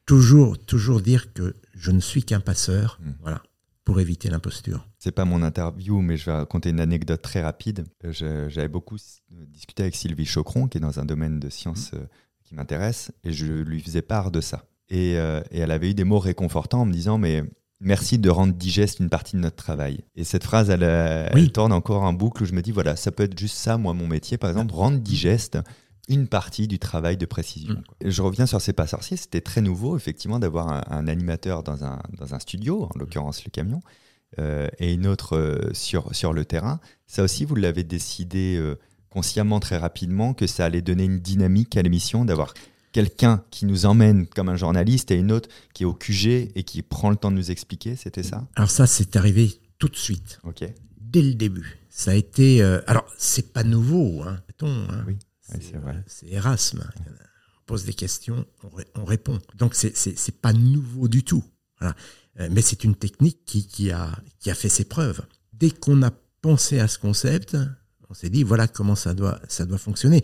[0.06, 3.10] toujours, toujours dire que je ne suis qu'un passeur, Mm.
[3.20, 3.42] voilà,
[3.84, 4.86] pour éviter l'imposture.
[4.98, 7.84] c'est pas mon interview, mais je vais raconter une anecdote très rapide.
[8.04, 8.96] Euh, J'avais beaucoup
[9.48, 12.04] discuté avec Sylvie Chocron, qui est dans un domaine de sciences euh,
[12.44, 14.64] qui m'intéresse, et je lui faisais part de ça.
[14.88, 17.42] Et, euh, et elle avait eu des mots réconfortants en me disant, mais
[17.80, 20.04] merci de rendre digeste une partie de notre travail.
[20.14, 20.82] Et cette phrase, elle,
[21.34, 21.42] Oui.
[21.44, 23.78] elle tourne encore en boucle où je me dis, voilà, ça peut être juste ça,
[23.78, 25.58] moi, mon métier, par exemple, rendre digeste
[26.08, 27.74] une partie du travail de précision.
[27.74, 27.84] Mm.
[27.86, 27.96] quoi.
[28.10, 31.84] Je reviens sur C'est pas sorcier, c'était très nouveau, effectivement, d'avoir un, un animateur dans
[31.84, 33.82] un, dans un studio, en l'occurrence le camion,
[34.38, 36.80] euh, et une autre euh, sur, sur le terrain.
[37.06, 38.78] Ça aussi, vous l'avez décidé euh,
[39.10, 42.54] consciemment très rapidement que ça allait donner une dynamique à l'émission, d'avoir
[42.92, 46.62] quelqu'un qui nous emmène comme un journaliste et une autre qui est au QG et
[46.64, 48.46] qui prend le temps de nous expliquer, c'était ça?
[48.54, 50.40] Alors ça, c'est arrivé tout de suite,
[50.98, 51.78] dès le début.
[51.90, 52.62] Ça a été...
[52.86, 55.04] alors, c'est pas nouveau, hein, hein.
[55.06, 55.18] Oui,
[55.60, 55.94] c'est vrai.
[56.24, 56.88] euh, Erasme.
[57.58, 59.38] On pose des questions, on, ré- on répond.
[59.56, 61.44] Donc, c'est- c'est pas nouveau du tout.
[61.80, 61.94] Voilà.
[62.40, 64.10] Euh, Mais c'est une technique qui, qui, a,
[64.40, 65.20] qui a fait ses preuves.
[65.52, 66.10] Dès qu'on a
[66.40, 67.56] pensé à ce concept,
[68.08, 70.22] on s'est dit, voilà comment ça doit, ça doit fonctionner.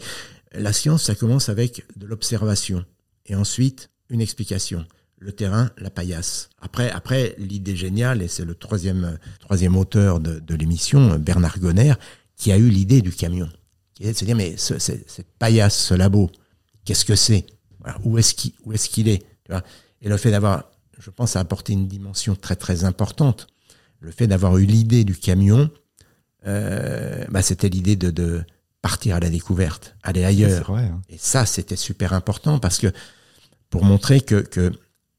[0.52, 2.84] La science, ça commence avec de l'observation.
[3.26, 4.86] Et ensuite, une explication.
[5.20, 6.48] Le terrain, la paillasse.
[6.60, 11.94] Après, après l'idée géniale, et c'est le troisième, troisième auteur de, de l'émission, Bernard Gonner,
[12.36, 13.48] qui a eu l'idée du camion.
[13.98, 16.30] Qui est de se dire, mais ce- ce- cette paillasse, ce labo,
[16.84, 17.44] qu'est-ce que c'est?
[17.80, 19.64] Voilà, Où est-ce qu'il où est-ce qu'il est, tu vois?
[20.00, 23.48] Et le fait d'avoir, je pense, a apporté une dimension très très importante.
[23.98, 25.68] Le fait d'avoir eu l'idée du camion,
[26.46, 28.44] euh, bah, c'était l'idée de, de
[28.82, 30.62] partir à la découverte, aller ailleurs.
[30.70, 30.84] vrai.
[30.84, 31.02] hein.
[31.08, 32.92] Et ça, c'était super important parce que
[33.70, 34.70] pour montrer que, que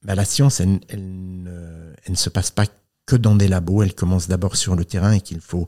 [0.04, 2.66] bah, la science, elle, elle ne, elle ne se passe pas
[3.06, 5.68] que dans des labos, elle commence d'abord sur le terrain et qu'il faut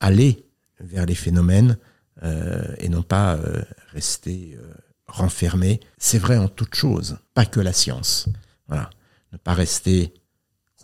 [0.00, 0.46] aller
[0.80, 1.76] vers les phénomènes
[2.22, 4.72] et non pas euh, rester euh,
[5.06, 5.80] renfermé.
[5.98, 8.28] C'est vrai en toute chose, pas que la science.
[8.68, 8.90] Voilà.
[9.32, 10.14] Ne pas rester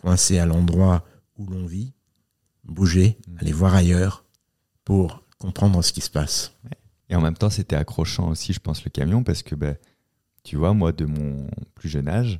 [0.01, 1.05] coincé à l'endroit
[1.37, 1.93] où l'on vit,
[2.63, 4.23] bouger, aller voir ailleurs
[4.83, 6.53] pour comprendre ce qui se passe.
[7.09, 9.77] Et en même temps, c'était accrochant aussi, je pense, le camion, parce que, ben,
[10.43, 12.39] tu vois, moi, de mon plus jeune âge,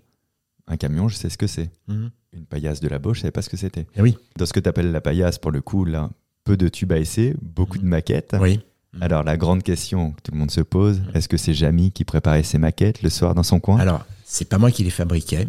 [0.67, 1.69] un camion, je sais ce que c'est.
[1.87, 3.87] Une paillasse de labo, je savais pas ce que c'était.
[3.95, 6.09] Eh oui, Dans ce que tu appelles la paillasse, pour le coup, là,
[6.43, 8.35] peu de tubes à essai, beaucoup de maquettes.
[8.39, 8.59] oui.
[9.01, 12.05] Alors, la grande question que tout le monde se pose, est-ce que c'est Jamie qui
[12.05, 13.77] préparait ses maquettes le soir dans son coin?
[13.79, 15.45] Alors, c'est pas moi qui les fabriquais.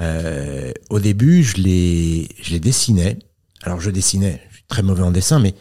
[0.00, 3.18] Euh, au début, je les, je les dessinais.
[3.62, 5.54] Alors, je dessinais, je suis très mauvais en dessin, mais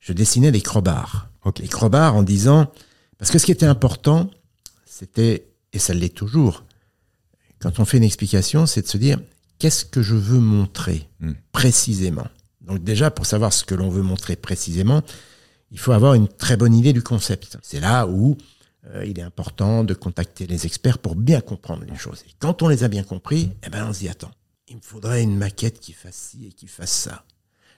[0.00, 1.28] je dessinais des crobards.
[1.44, 1.60] Ok.
[1.60, 2.70] Des crobards en disant.
[3.18, 4.30] Parce que ce qui était important,
[4.86, 6.64] c'était, et ça l'est toujours,
[7.60, 9.18] quand on fait une explication, c'est de se dire
[9.58, 11.32] qu'est-ce que je veux montrer Hmm.
[11.52, 12.26] précisément?
[12.62, 15.02] Donc, déjà, pour savoir ce que l'on veut montrer précisément,
[15.72, 17.56] il faut avoir une très bonne idée du concept.
[17.62, 18.36] C'est là où
[18.88, 22.22] euh, il est important de contacter les experts pour bien comprendre les choses.
[22.28, 24.30] Et quand on les a bien compris, eh ben on se dit attends,
[24.68, 27.24] il me faudrait une maquette qui fasse ci et qui fasse ça.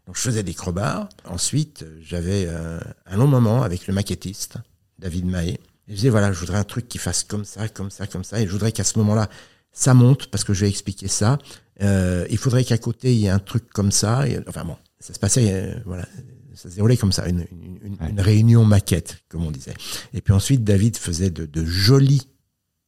[0.07, 1.09] Donc je faisais des crobards.
[1.25, 4.57] Ensuite, j'avais euh, un long moment avec le maquettiste,
[4.99, 5.53] David Mahé.
[5.53, 8.25] Et je disais voilà, je voudrais un truc qui fasse comme ça, comme ça, comme
[8.25, 8.41] ça.
[8.41, 9.31] Et je voudrais qu'à ce moment-là,
[9.73, 11.39] ça monte parce que je vais expliquer ça.
[11.81, 14.25] Euh, il faudrait qu'à côté il y ait un truc comme ça.
[14.49, 16.07] Enfin bon, ça se passait, voilà,
[16.55, 18.11] ça se déroulait comme ça, une, une- une- Ouais.
[18.11, 19.75] une réunion maquette, comme on disait.
[20.13, 22.29] Et puis ensuite, David faisait de, de jolis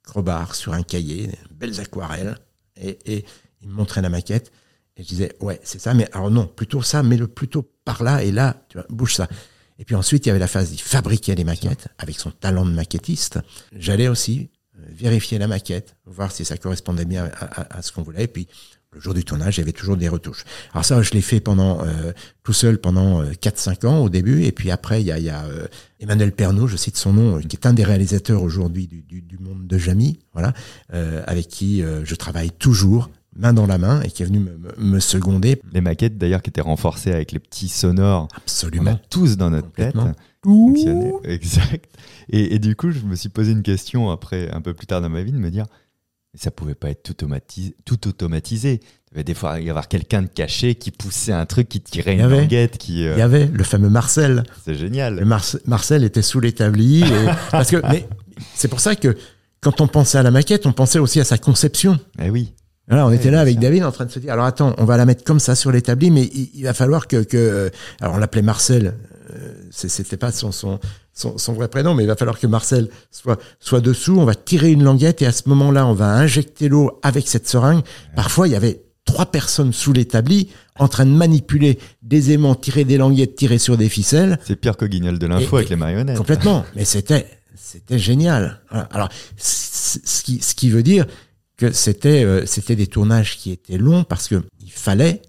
[0.02, 2.38] crobards sur un cahier, belles aquarelles,
[2.76, 3.24] et, et
[3.62, 4.52] il me montrait la maquette.
[4.96, 8.02] Et je disais, ouais, c'est ça, mais alors non, plutôt ça, mais le plutôt par
[8.02, 9.29] là, et là, tu vois, bouge ça.
[9.79, 12.64] Et puis ensuite, il y avait la phase, il fabriquait les maquettes avec son talent
[12.64, 13.38] de maquettiste.
[13.72, 18.02] J'allais aussi vérifier la maquette, voir si ça correspondait bien à, à- à ce qu'on
[18.02, 18.24] voulait.
[18.24, 18.46] Et puis,
[18.92, 20.44] le jour du tournage, il y avait toujours des retouches.
[20.72, 22.12] Alors ça, je l'ai fait pendant euh,
[22.44, 24.44] tout seul pendant euh, 4-5 ans au début.
[24.44, 25.66] Et puis après, il y a, il y a euh,
[26.01, 29.22] Emmanuel Pernaud, je cite son nom, euh, qui est un des réalisateurs aujourd'hui du, du,
[29.22, 30.53] du monde de Jamy, voilà,
[30.94, 34.46] euh, avec qui euh, je travaille toujours main dans la main et qui est venu
[34.79, 35.61] me, seconder.
[35.72, 39.01] Les maquettes, d'ailleurs, qui étaient renforcées avec les petits sonores qu'on a Absolument.
[39.11, 39.94] tous dans notre tête.
[41.25, 41.85] Exact.
[42.31, 45.03] Et, et du coup, je me suis posé une question après, un peu plus tard
[45.03, 45.66] dans ma vie, de me dire,
[46.37, 47.14] ça pouvait pas être tout,
[47.85, 48.81] tout automatisé.
[48.83, 52.14] Il devait des fois y avoir quelqu'un de caché qui poussait un truc, qui tirait
[52.14, 52.40] Il une avait.
[52.40, 53.07] languette, qui.
[53.07, 54.44] euh, Il y avait le fameux Marcel.
[54.64, 55.25] C'est Le génial.
[55.25, 57.05] Marce- Marcel était sous l'établi.
[57.51, 58.07] parce que, mais
[58.55, 59.16] c'est pour ça que
[59.62, 61.99] quand on pensait à la maquette, on pensait aussi à sa conception.
[62.22, 62.53] Eh oui.
[62.88, 63.59] Voilà, on Ouais, était là avec.
[63.59, 65.72] David en train de se dire, alors attends, on va la mettre comme ça sur
[65.72, 67.68] l'établi, mais il, il va falloir que, que euh,
[68.01, 68.94] alors on l'appelait Marcel,
[69.71, 70.79] c'était pas son, son,
[71.12, 74.35] son, son vrai prénom, mais il va falloir que Marcel soit, soit dessous, on va
[74.35, 77.83] tirer une languette et à ce moment-là, on va injecter l'eau avec cette seringue.
[78.15, 82.85] Parfois, il y avait trois personnes sous l'établi en train de manipuler des aimants, tirer
[82.85, 84.39] des languettes, tirer sur des ficelles.
[84.45, 86.19] C'est pire que Guignol de l'info avec les marionnettes.
[86.19, 86.67] Complètement.
[86.77, 88.61] Mais c'était, c'était génial.
[88.91, 89.09] Alors,
[89.39, 91.07] ce qui, ce qui veut dire
[91.57, 95.23] que c'était, euh, c'était des tournages qui étaient longs parce que il fallait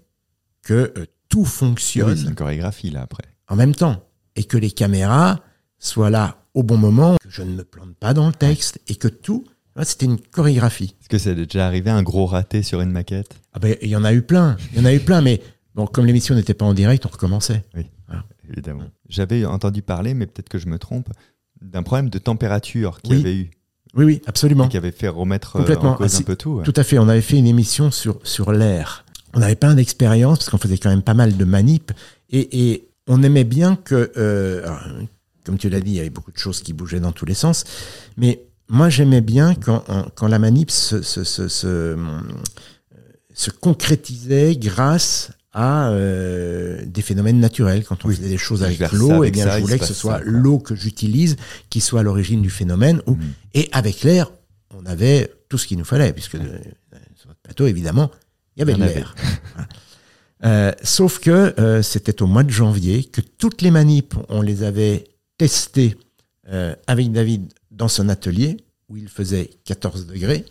[0.62, 3.24] que euh, tout Oui, fonctionne c'est une chorégraphie là après.
[3.48, 4.04] En même temps
[4.36, 5.40] et que les caméras
[5.78, 8.96] soient là au bon moment, que je ne me plante pas dans le texte et
[8.96, 9.44] que tout,
[9.82, 10.96] c'était une chorégraphie.
[11.00, 13.36] Est-ce que c'est déjà arrivé un gros raté sur une maquette?
[13.52, 14.56] Ah ben, il y en a eu plein.
[14.72, 15.40] Il y en a eu plein, mais
[15.74, 17.62] bon, comme l'émission n'était pas en direct, on recommençait.
[18.50, 18.84] Évidemment.
[19.08, 21.08] J'avais entendu parler, mais peut-être que je me trompe,
[21.60, 23.20] d'un problème de température qu'il y Oui.
[23.20, 23.50] avait eu,
[23.94, 24.68] Oui, oui, absolument.
[24.68, 25.90] qui avait fait remettre euh, Complètement.
[25.92, 26.50] en cause Ah, un peu tout.
[26.52, 26.64] ouais.
[26.64, 26.98] Tout à fait.
[26.98, 29.04] On avait fait une émission sur, sur l'air.
[29.34, 31.92] On avait plein d'expérience parce qu'on faisait quand même pas mal de manip
[32.30, 34.80] et, et on aimait bien que, euh, alors,
[35.44, 37.34] comme tu l'as dit, il y avait beaucoup de choses qui bougeaient dans tous les
[37.34, 37.64] sens.
[38.16, 41.96] Mais moi, j'aimais bien quand, la manip se, se, se, se, euh,
[43.34, 47.84] se concrétisait grâce à euh, des phénomènes naturels.
[47.84, 48.16] Quand on Oui.
[48.16, 50.74] faisait des choses avec l'eau, eh bien, ça, je voulais que ce soit l'eau que
[50.74, 51.36] j'utilise
[51.70, 53.00] qui soit à l'origine du phénomène.
[53.06, 53.14] Mm.
[53.54, 54.30] et avec l'air,
[54.76, 56.60] on avait tout ce qu'il nous fallait, puisque de-
[57.16, 58.10] sur notre plateau, évidemment,
[58.56, 59.14] il y avait de l'air.
[60.44, 64.62] Euh, sauf que euh, c'était au mois de janvier que toutes les manips, on les
[64.62, 65.04] avait
[65.36, 65.96] testées
[66.48, 68.56] euh, avec David dans son atelier,
[68.88, 70.44] où il faisait 14 degrés,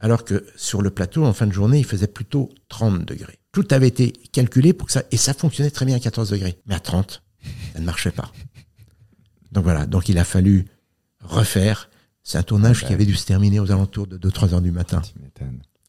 [0.00, 3.38] alors que sur le plateau, en fin de journée, il faisait plutôt 30 degrés.
[3.52, 6.58] Tout avait été calculé pour que ça, et ça fonctionnait très bien à 14 degrés.
[6.66, 7.22] Mais à 30,
[7.72, 8.30] ça ne marchait pas.
[9.52, 10.66] Donc voilà, donc il a fallu
[11.20, 11.90] refaire.
[12.22, 15.00] C'est un tournage qui avait dû se terminer aux alentours de 2-3 heures du matin,
[15.34, 15.44] Tu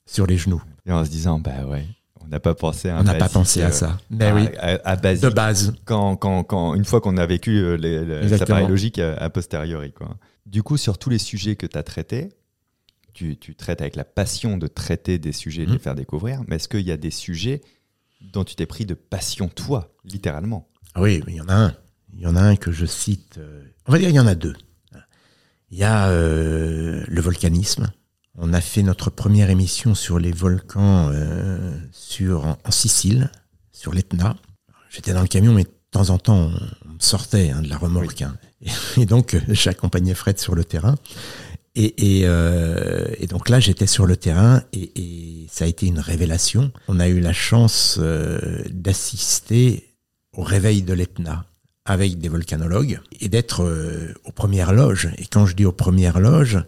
[0.05, 0.61] sur les genoux.
[0.85, 1.85] Et en se disant, bah ouais,
[2.23, 3.97] on n'a pas pensé à un On n'a pas basique, pensé à euh, ça.
[4.09, 5.23] Mais à, oui, à- à basique.
[5.23, 5.73] de base.
[5.85, 9.29] quand, quand, quand, une fois qu'on a vécu euh, les, les, ça paraît logique a,
[9.29, 9.91] posteriori.
[9.93, 10.17] Quoi.
[10.45, 12.29] Du coup, sur tous les sujets que tu as traités,
[13.13, 15.83] tu, tu traites avec la passion de traiter des sujets et de les Mhm.
[15.83, 17.61] faire découvrir, mais est-ce qu'il y a des sujets
[18.33, 20.67] dont tu t'es pris de passion, toi, littéralement?
[20.95, 21.73] Ah Oui, il y en a un.
[22.13, 23.37] Il y en a un que je cite.
[23.37, 24.55] euh, on va dire il y en a deux.
[25.69, 27.91] Il y a euh, le volcanisme.
[28.39, 33.31] On a fait notre première émission sur les volcans euh, sur, en, en Sicile,
[33.71, 34.35] sur l'Etna.
[34.91, 38.21] J'étais dans le camion, mais de temps en temps, on, sortait hein, de la remorque.
[38.21, 38.37] hein.
[38.61, 38.69] Et,
[39.01, 40.95] et donc, euh, j'accompagnais Fred sur le terrain.
[41.73, 45.87] Et, et, euh, et donc là, j'étais sur le terrain et, et ça a été
[45.87, 46.71] une révélation.
[46.87, 49.95] On a eu la chance euh, d'assister
[50.35, 51.45] au réveil de l'Etna
[51.85, 53.63] avec des volcanologues et d'être
[54.25, 55.09] aux premières loges.
[55.17, 56.59] Et quand je dis aux premières loges,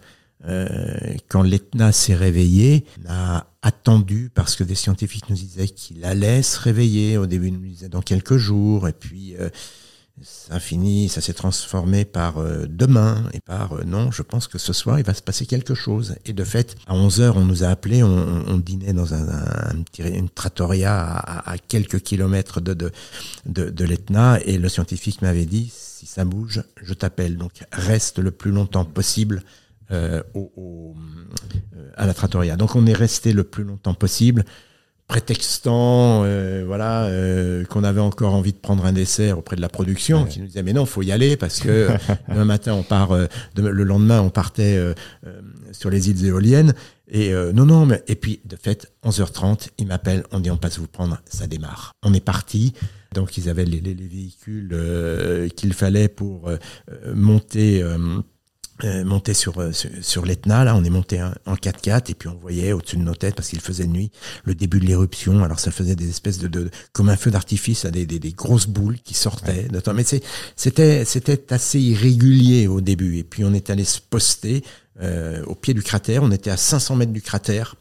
[0.47, 6.05] euh, quand l'Etna s'est réveillé, on a attendu parce que des scientifiques nous disaient qu'il
[6.05, 7.17] allait se réveiller.
[7.17, 9.49] Au début, ils nous disaient dans quelques jours, et puis euh,
[10.21, 14.47] ça a fini, ça s'est transformé par euh, demain et par euh, non, je pense
[14.47, 16.15] que ce soir il va se passer quelque chose.
[16.25, 19.81] Et de fait, à 11 heures, on nous a appelés, on, dînait dans un, un-
[19.83, 25.69] petit- une trattoria à, quelques kilomètres de, de, de l'Etna et le scientifique m'avait dit
[25.73, 27.35] si ça bouge, je t'appelle.
[27.37, 29.43] Donc reste le plus longtemps possible
[29.91, 30.95] euh, au, au-
[31.75, 32.55] euh, à la trattoria.
[32.57, 34.45] Donc on est resté le plus longtemps possible,
[35.07, 39.69] prétextant euh, voilà euh, qu'on avait encore envie de prendre un dessert auprès de la
[39.69, 40.29] production, Ouais.
[40.29, 41.89] qui nous disait mais non, faut y aller parce que
[42.29, 43.25] demain matin on part, euh,
[43.55, 44.93] demain- le lendemain on partait euh,
[45.25, 46.73] euh, sur les îles éoliennes.
[47.11, 50.57] Et euh, non, non, mais et puis de fait, 11h30, il m'appelle, on dit on
[50.57, 51.91] passe vous prendre, ça démarre.
[52.03, 52.73] On est parti.
[53.15, 56.57] Donc ils avaient les, les- les véhicules euh, qu'il fallait pour euh,
[56.91, 57.81] euh, monter.
[58.83, 62.29] Euh, sur, euh, sur, sur l'Etna, là, on est monté en en 4x4 et puis
[62.29, 64.11] on voyait au-dessus de nos têtes, parce qu'il faisait nuit,
[64.43, 65.43] le début de l'éruption.
[65.43, 68.31] Alors ça faisait des espèces de, de comme un feu d'artifice, à des, des, des
[68.31, 69.67] grosses boules qui sortaient.
[69.69, 69.93] de temps.
[69.93, 70.05] Mais
[70.55, 73.17] c'était c'était assez irrégulier au début.
[73.17, 74.63] Et puis on est allé se poster
[75.01, 76.23] euh, au pied du cratère.
[76.23, 77.75] On était à 500 mètres du cratère.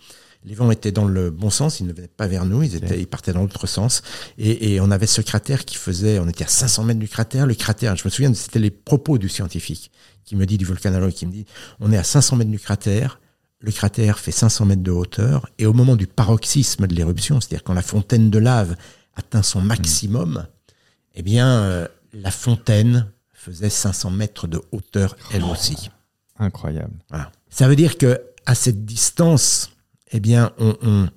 [0.45, 3.01] Les vents étaient dans le bon sens, ils ne venaient pas vers nous, ils, étaient,
[3.01, 4.03] ils partaient dans l'autre sens.
[4.39, 7.45] Et, et on avait ce cratère qui faisait, on était à 500 mètres du cratère.
[7.45, 9.91] Le cratère, je me souviens, c'était les propos du scientifique
[10.29, 11.47] qui me dit, du volcanologue, qui me dit,
[11.81, 13.21] on est à 500 mètres du cratère,
[13.61, 17.65] le cratère fait 500 mètres de hauteur, et au moment du paroxysme de l'éruption, c'est-à-dire
[17.65, 18.77] quand la fontaine de lave
[19.17, 20.47] atteint son maximum,
[21.15, 25.91] eh bien, euh, la fontaine faisait 500 mètres de hauteur, elle aussi.
[26.39, 26.95] Incroyable.
[27.09, 27.33] Voilà.
[27.51, 29.71] Ça veut dire que à cette distance,
[30.13, 31.09] eh bien, on, on-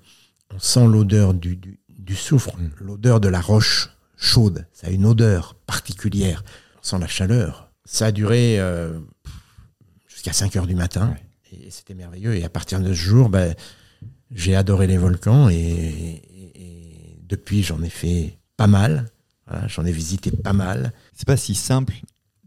[0.54, 2.69] on sent l'odeur du, du, du soufre, Mm.
[2.82, 4.65] l'odeur de la roche chaude.
[4.74, 6.43] Ça a une odeur particulière.
[6.80, 7.70] On sent la chaleur.
[7.93, 8.97] Ça a duré euh,
[10.08, 11.10] jusqu'à 5 heures du matin.
[11.51, 11.65] Ouais.
[11.65, 12.36] et c'était merveilleux.
[12.36, 13.54] Et à partir de ce jour, ben,
[14.32, 19.12] j'ai adoré les volcans et, et- et depuis j'en ai fait pas mal.
[19.47, 20.93] Voilà, j'en ai visité pas mal.
[21.13, 21.95] C'est pas si simple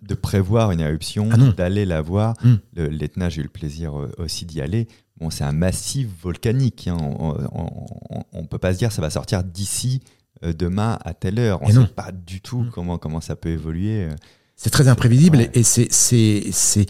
[0.01, 2.35] de prévoir une éruption, Ah d'aller la voir.
[2.43, 2.55] Hmm.
[2.75, 4.89] Le- L'Etna, j'ai eu le plaisir euh, aussi d'y aller.
[5.19, 6.89] Bon, c'est un massif volcanique.
[6.89, 6.97] hein.
[6.99, 10.01] On ne peut pas se dire ça va sortir d'ici
[10.43, 11.61] euh, demain à telle heure.
[11.63, 12.71] On ne sait pas du tout Hmm.
[12.73, 14.09] comment, comment ça peut évoluer.
[14.57, 15.51] C'est très imprévisible Ouais.
[15.55, 16.87] et c'est, c'est, c'est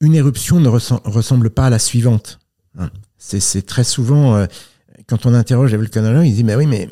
[0.00, 2.38] une éruption ne ressem- ressemble pas à la suivante.
[2.78, 2.90] hein.
[3.16, 4.46] C'est, c'est très souvent euh,
[5.08, 6.88] quand on interroge les volcanologues, ils disent mais oui mais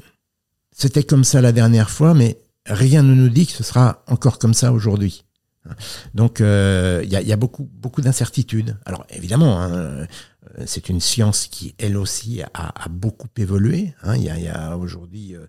[0.72, 4.38] c'était comme ça la dernière fois, mais rien ne nous dit que ce sera encore
[4.38, 5.24] comme ça aujourd'hui.
[5.68, 5.74] Hein.
[6.14, 8.76] Donc euh, il y, a, il y a beaucoup beaucoup d'incertitudes.
[8.84, 10.06] Alors évidemment, hein,
[10.66, 13.92] c'est une science qui elle aussi a, a beaucoup évolué.
[14.02, 14.16] hein.
[14.16, 15.40] Il y a, aujourd'hui euh,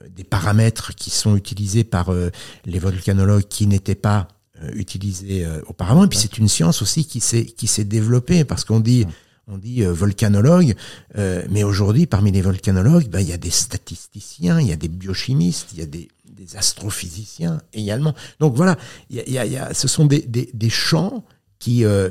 [0.00, 2.30] euh, des paramètres qui sont utilisés par euh,
[2.64, 4.28] les volcanologues qui n'étaient pas
[4.62, 6.04] euh, utilisés euh, auparavant.
[6.04, 9.06] Et puis c'est une science aussi qui s'est qui s'est développée parce qu'on dit
[9.46, 10.74] on dit euh, volcanologue,
[11.16, 14.76] euh, mais aujourd'hui parmi les volcanologues, ben, il y a des statisticiens, il y a
[14.76, 18.14] des biochimistes, il y a des, des astrophysiciens également.
[18.38, 18.76] Donc voilà,
[19.10, 21.24] il y a, il y a- ce sont des, des, des champs
[21.58, 22.10] qui euh,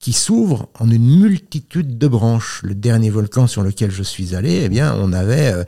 [0.00, 2.62] qui s'ouvrent en une multitude de branches.
[2.64, 5.64] Le dernier volcan sur lequel je suis allé, eh bien, on avait euh,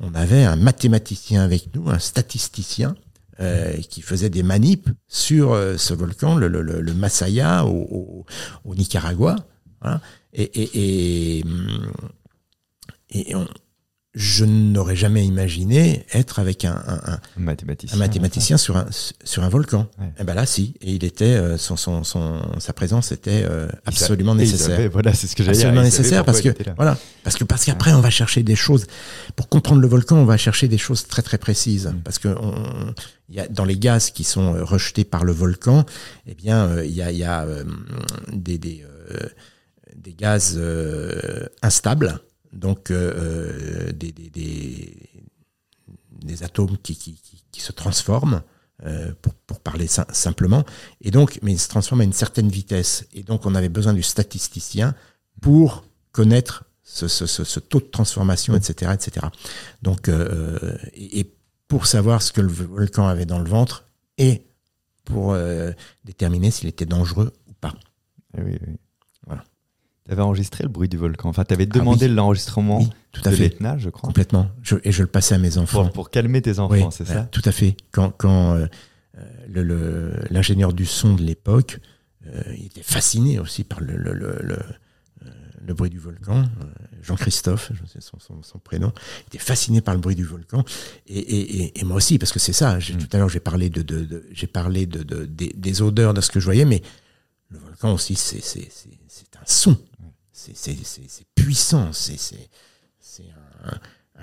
[0.00, 2.94] on avait un mathématicien avec nous, un statisticien
[3.40, 8.26] euh, qui faisait des manips sur euh, ce volcan, le, le, le, Masaya au, au,
[8.64, 9.36] au Nicaragua.
[9.80, 10.00] Voilà.
[10.32, 11.92] Et, et, et, hum,
[13.10, 13.48] et on-
[14.18, 17.40] je n'aurais jamais imaginé être avec un, un, un- Un
[17.98, 18.56] mathématicien.
[18.56, 18.86] sur un,
[19.24, 19.88] sur un volcan.
[19.98, 20.06] Ouais.
[20.18, 20.72] Et ben là, si.
[20.80, 25.12] Et il était, euh, son, son, son, sa présence était euh, absolument nécessaire savait, voilà,
[25.12, 25.66] c'est ce que j'allais dire.
[25.66, 28.86] absolument nécessaire parce que voilà parce que parce qu'après on va chercher des choses
[29.36, 32.00] pour comprendre le volcan on va chercher des choses très très précises Mm.
[32.02, 32.94] parce que on-
[33.28, 35.84] y a dans les gaz qui sont euh, rejetés par le volcan
[36.26, 37.64] eh bien euh, il y a il y a euh,
[38.32, 39.28] des des, euh,
[39.94, 42.20] des gaz euh, instables
[42.56, 45.22] donc euh, euh, des,
[46.42, 47.20] atomes qui
[47.56, 48.42] se transforment
[48.84, 49.12] euh,
[49.46, 50.64] pour, parler sim- simplement.
[51.00, 53.06] Et donc, mais il se transforme à une certaine vitesse.
[53.12, 54.94] Et donc, on avait besoin du statisticien
[55.40, 59.26] pour connaître ce, taux de transformation, etc., etc.
[59.82, 60.10] Donc,
[60.94, 61.32] et,
[61.68, 63.86] pour savoir ce que le volcan avait dans le ventre
[64.18, 64.46] et
[65.04, 65.36] pour
[66.04, 67.74] déterminer s'il était dangereux ou pas.
[68.38, 68.76] Eh oui, oui.
[70.06, 71.28] Tu avais enregistré le bruit du volcan.
[71.28, 72.14] Enfin, tu avais demandé Ah oui.
[72.14, 74.48] l'enregistrement Oui, tout à de fait, l'Etna, je crois, complètement.
[74.62, 75.84] Je, et je le passais à mes enfants.
[75.84, 77.76] pour, pour calmer tes enfants, Oui, c'est ça Tout à fait.
[77.90, 78.66] Quand, quand euh,
[79.18, 81.80] euh, le- le- l'ingénieur du son de l'époque,
[82.26, 83.96] euh, il était fasciné aussi par le,
[85.74, 86.44] bruit du volcan.
[87.02, 88.92] Jean-Christophe, je sais son, son, son prénom,
[89.24, 90.64] il était fasciné par le bruit du volcan.
[91.08, 92.78] Et, et, et, et moi aussi, parce que c'est ça.
[92.78, 92.98] j'ai- Mm.
[92.98, 96.14] Tout à l'heure, j'ai parlé, de, de, de- j'ai parlé de, de, des, des odeurs,
[96.14, 96.82] de ce que je voyais, mais
[97.50, 99.76] le volcan aussi, c'est c'est- c'est- c'est un son.
[100.54, 101.92] C'est- C'est c'est- c'est puissant.
[101.92, 102.48] C'est c'est-
[103.00, 103.24] c'est
[103.64, 103.78] un,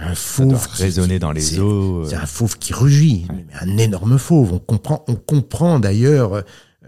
[0.09, 2.05] un fauve qui- résonner dans les c'est- eaux.
[2.07, 3.45] c'est euh, un fauve qui rugit, Ouais.
[3.61, 4.53] un énorme fauve.
[4.53, 6.41] On comprend, on comprend d'ailleurs euh,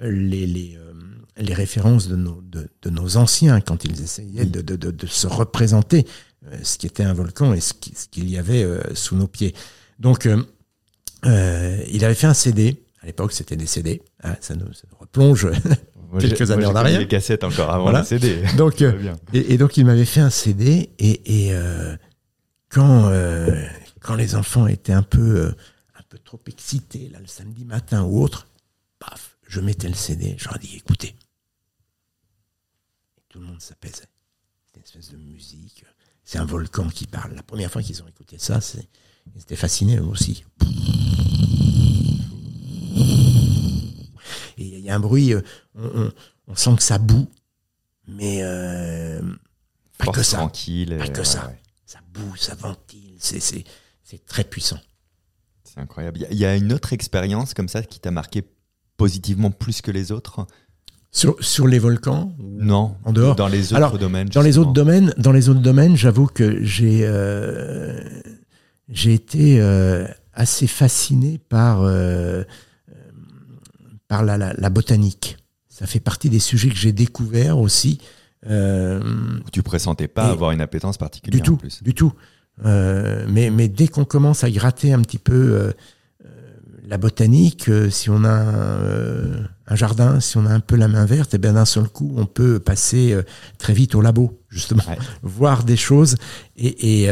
[0.04, 0.94] les, les, euh,
[1.38, 5.08] les références de nos, de, de nos anciens quand ils essayaient de, de, de, de
[5.08, 6.06] se représenter
[6.64, 9.54] ce qui était un volcan et ce qui- ce qu'il y avait sous nos pieds.
[10.00, 10.28] Donc,
[11.26, 12.84] euh, il avait fait un CD.
[13.02, 14.02] À l'époque, c'était des CD.
[14.24, 15.48] hein, ça, nous, ça nous replonge.
[16.16, 17.00] Moi, quelques moi, années j'ai en arrière.
[17.00, 18.00] les cassettes encore avant Voilà.
[18.02, 18.44] les CD.
[18.58, 20.90] Donc, euh, et, et donc, il m'avait fait un CD.
[21.00, 21.96] Et, et euh,
[22.70, 23.66] quand, euh,
[24.02, 25.56] quand les enfants étaient un peu, euh,
[25.98, 28.48] un peu trop excités, là, le samedi matin ou autre,
[29.00, 30.36] paf, je mettais le CD.
[30.38, 31.16] Je leur dis, écoutez.
[33.18, 34.04] Et tout le monde s'apaisait.
[34.66, 35.84] C'était une espèce de musique.
[36.24, 37.34] C'est un volcan qui parle.
[37.36, 38.60] La première fois qu'ils ont écouté ça,
[39.36, 40.44] ils étaient fascinés eux aussi.
[44.58, 45.42] Et il y a un bruit, euh,
[45.76, 46.12] on, on-
[46.48, 47.28] on sent que ça boue,
[48.08, 49.20] mais euh,
[49.98, 50.38] pas que ça.
[50.38, 50.96] tranquille.
[50.98, 51.48] Pas euh, que ouais, ça.
[51.48, 51.60] ouais.
[51.86, 53.64] Ça boue, ça ventile, c'est, c'est,
[54.04, 54.80] c'est très puissant.
[55.64, 56.20] C'est incroyable.
[56.20, 58.44] Il y a- il y, a une autre expérience comme ça qui t'a marqué
[58.98, 60.46] positivement plus que les autres?
[61.12, 62.98] Sur, sur les volcans Non.
[63.06, 63.36] En dehors?
[63.36, 64.28] Dans les autres Alors, domaines.
[64.30, 68.00] Dans les autres domaines, dans les autres domaines, j'avoue que j'ai euh,
[68.90, 72.44] j'ai été euh, assez fasciné par euh, euh,
[74.08, 75.38] par la, la, la botanique.
[75.70, 78.00] Ça fait partie des sujets que j'ai découverts aussi.
[78.48, 79.02] Euh,
[79.52, 81.84] Tu pressentais pas avoir une appétence particulière du tout, en plus.
[81.84, 82.14] du tout.
[82.66, 85.72] Euh, mais, mais dès qu'on commence à gratter un petit peu euh,
[86.24, 86.30] euh,
[86.88, 91.06] la botanique, si on a un, un jardin, si on a un peu la main
[91.06, 93.18] verte, et bien d'un seul coup, on peut passer
[93.58, 94.98] très vite au labo, justement, Ouais.
[95.24, 96.16] voir des choses.
[96.56, 97.10] Et, et,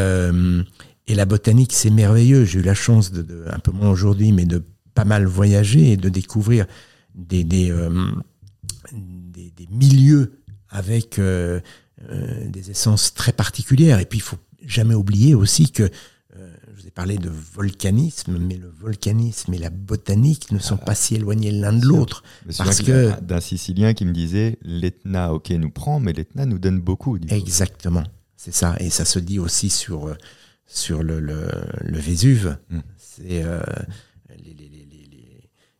[1.08, 2.46] et la botanique, c'est merveilleux.
[2.46, 4.64] J'ai eu la chance de, de- un peu moins aujourd'hui, mais de
[4.94, 6.66] pas mal voyager et de découvrir
[7.16, 8.12] des, des, euh,
[8.92, 10.40] des, des milieux
[10.70, 11.60] avec euh,
[12.10, 14.00] euh, des essences très particulières.
[14.00, 15.90] Et puis, il faut jamais oublier aussi que
[16.36, 20.96] je vous ai parlé de volcanisme, mais le volcanisme et la botanique ne sont pas
[20.96, 22.24] si éloignés l'un de l'autre.
[22.58, 26.80] Parce que d'un Sicilien qui me disait l'Etna, ok, nous prend, mais l'Etna nous donne
[26.82, 27.20] beaucoup.
[27.30, 28.04] Exactement,
[28.36, 28.76] c'est ça.
[28.80, 30.16] Et ça se dit aussi sur
[30.66, 31.48] sur le, le,
[31.82, 32.58] le Vésuve.
[32.72, 32.80] Hmm.
[32.98, 33.44] C'est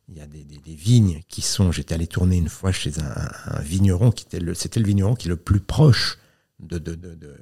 [0.08, 1.72] il y a des, vignes qui sont.
[1.72, 5.30] J'étais allé tourner une fois chez un, vigneron qui était c'était le vigneron qui est
[5.30, 6.18] le plus proche
[6.60, 6.82] de,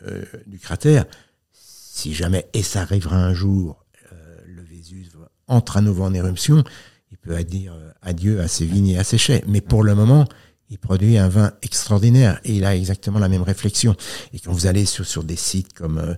[0.07, 1.05] euh, du cratère.
[1.53, 5.17] Si jamais et ça arrivera un jour, euh, le Vésuve
[5.49, 6.65] entre à nouveau en éruption,
[7.11, 9.45] il peut dire euh, adieu à ses vignes et à ses chais.
[9.47, 10.27] Mais pour le moment,
[10.71, 13.95] il produit un vin extraordinaire et il a exactement la même réflexion.
[14.33, 16.17] Et quand vous allez sur, sur des sites comme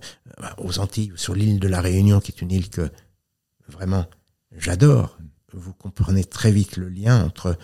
[0.57, 2.89] aux Antilles ou sur l'île de la Réunion, qui est une île que
[3.67, 4.05] vraiment
[4.57, 5.17] j'adore,
[5.53, 7.57] vous comprenez très vite le lien entre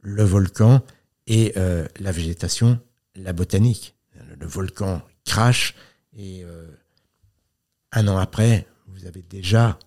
[0.00, 0.82] le volcan
[1.26, 2.80] et euh, la végétation,
[3.14, 3.94] la botanique.
[4.38, 5.74] Le volcan crache
[6.16, 6.66] et euh,
[7.92, 9.78] un an après, vous avez déjà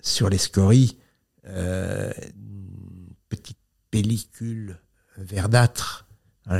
[0.00, 0.96] sur les scories
[1.46, 3.58] euh, une petite
[3.90, 4.78] pellicule
[5.16, 6.06] verdâtre.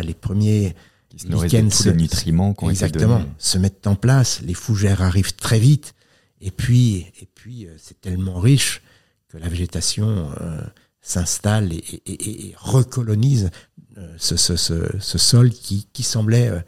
[0.03, 0.74] les premiers
[1.09, 4.41] qui se nutriments exactement se mettent en place.
[4.43, 5.95] Les fougères arrivent très vite
[6.41, 8.82] et puis et puis c'est tellement riche
[9.29, 10.61] que la végétation euh,
[11.01, 13.51] s'installe et, recolonise
[13.99, 16.61] euh, ce, sol qui, semblait euh,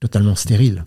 [0.00, 0.84] totalement stérile.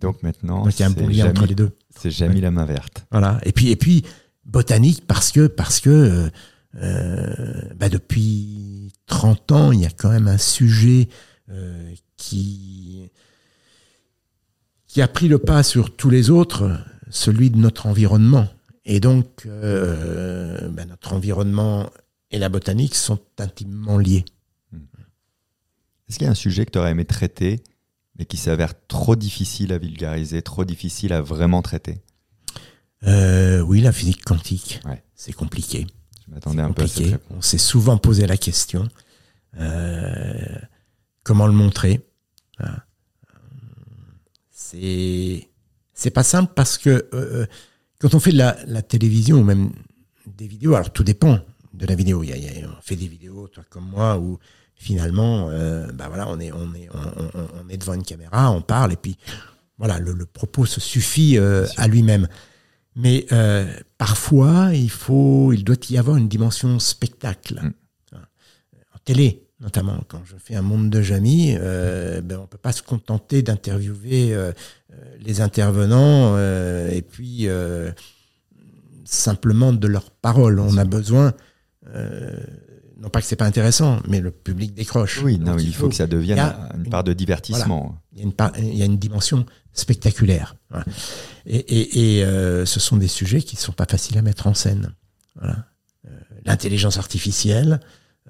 [0.00, 1.76] Donc maintenant, il y a un bon lien entre les deux.
[1.96, 3.06] C'est jamais la main verte.
[3.10, 3.40] Voilà.
[3.44, 4.04] Et puis, et puis
[4.44, 6.30] botanique parce que parce que
[6.74, 11.08] bah, depuis 30 ans, il y a quand même un sujet
[12.16, 13.10] qui
[14.86, 16.78] qui a pris le pas sur tous les autres,
[17.10, 18.48] celui de notre environnement.
[18.90, 21.90] Et donc, euh, ben, notre environnement
[22.30, 24.24] et la botanique sont intimement liés.
[26.08, 27.62] Est-ce qu'il y a un sujet que tu aurais aimé traiter,
[28.18, 31.98] mais qui s'avère trop difficile à vulgariser, trop difficile à vraiment traiter?
[33.02, 34.80] Euh, Oui, la physique quantique.
[35.14, 35.86] C'est compliqué.
[36.26, 37.18] Je m'attendais un peu à.
[37.28, 38.88] On s'est souvent posé la question
[39.60, 40.58] euh,
[41.24, 42.00] comment le montrer?
[44.56, 47.06] C'est pas simple parce que
[47.98, 49.72] quand on fait de la, télévision ou même
[50.26, 51.40] des vidéos, alors tout dépend
[51.74, 52.22] de la vidéo.
[52.22, 54.38] Il y a, on fait des vidéos, toi comme moi, où
[54.74, 58.92] finalement, euh, bah voilà, on est, on est, on, est devant une caméra, on parle
[58.92, 59.16] et puis
[59.78, 62.28] voilà, le, propos se suffit euh, à lui-même.
[62.96, 67.60] Mais euh, parfois, il faut, il doit y avoir une dimension spectacle.
[68.12, 68.16] Mm.
[68.94, 72.72] En télé, notamment quand je fais un monde de Jamie, euh, ben on peut pas
[72.72, 74.52] se contenter d'interviewer euh,
[75.20, 77.90] les intervenants euh, et puis euh,
[79.04, 80.60] simplement de leurs paroles.
[80.60, 81.34] On a besoin,
[81.94, 82.36] euh,
[82.98, 85.22] non pas que c'est pas intéressant, mais le public décroche.
[85.22, 86.38] Oui, non, il, faut, que ça devienne
[86.76, 88.00] une, part de divertissement.
[88.12, 90.56] Il, y a une part, il y a une dimension spectaculaire.
[91.46, 92.24] Et, et, et
[92.66, 94.94] ce sont des sujets qui ne sont pas faciles à mettre en scène.
[95.36, 95.66] Voilà.
[96.44, 96.98] L'intelligence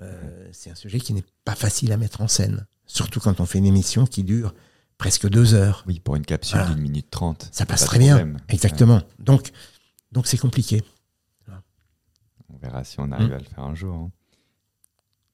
[0.00, 3.46] artificielle, c'est un sujet qui n'est pas facile à mettre en scène, surtout quand on
[3.46, 4.54] fait une émission qui dure
[4.98, 5.84] presque deux heures.
[5.86, 7.48] Oui, pour une capsule d'une minute trente.
[7.52, 8.34] Ça passe très bien.
[8.48, 9.02] Exactement.
[9.18, 9.50] Donc,
[10.12, 10.82] donc c'est compliqué.
[12.50, 13.34] On verra si on arrive mm.
[13.34, 13.94] à le faire un jour.
[13.94, 14.10] Hein.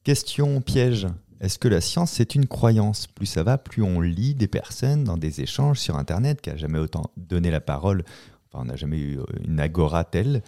[0.03, 1.07] Question piège.
[1.41, 3.07] Est-ce que la science, c'est une croyance?
[3.07, 6.57] Plus ça va, plus on lit des personnes dans des échanges sur Internet qui n'a
[6.57, 8.05] jamais autant donné la parole.
[8.49, 10.43] Enfin, on n'a jamais eu une agora telle.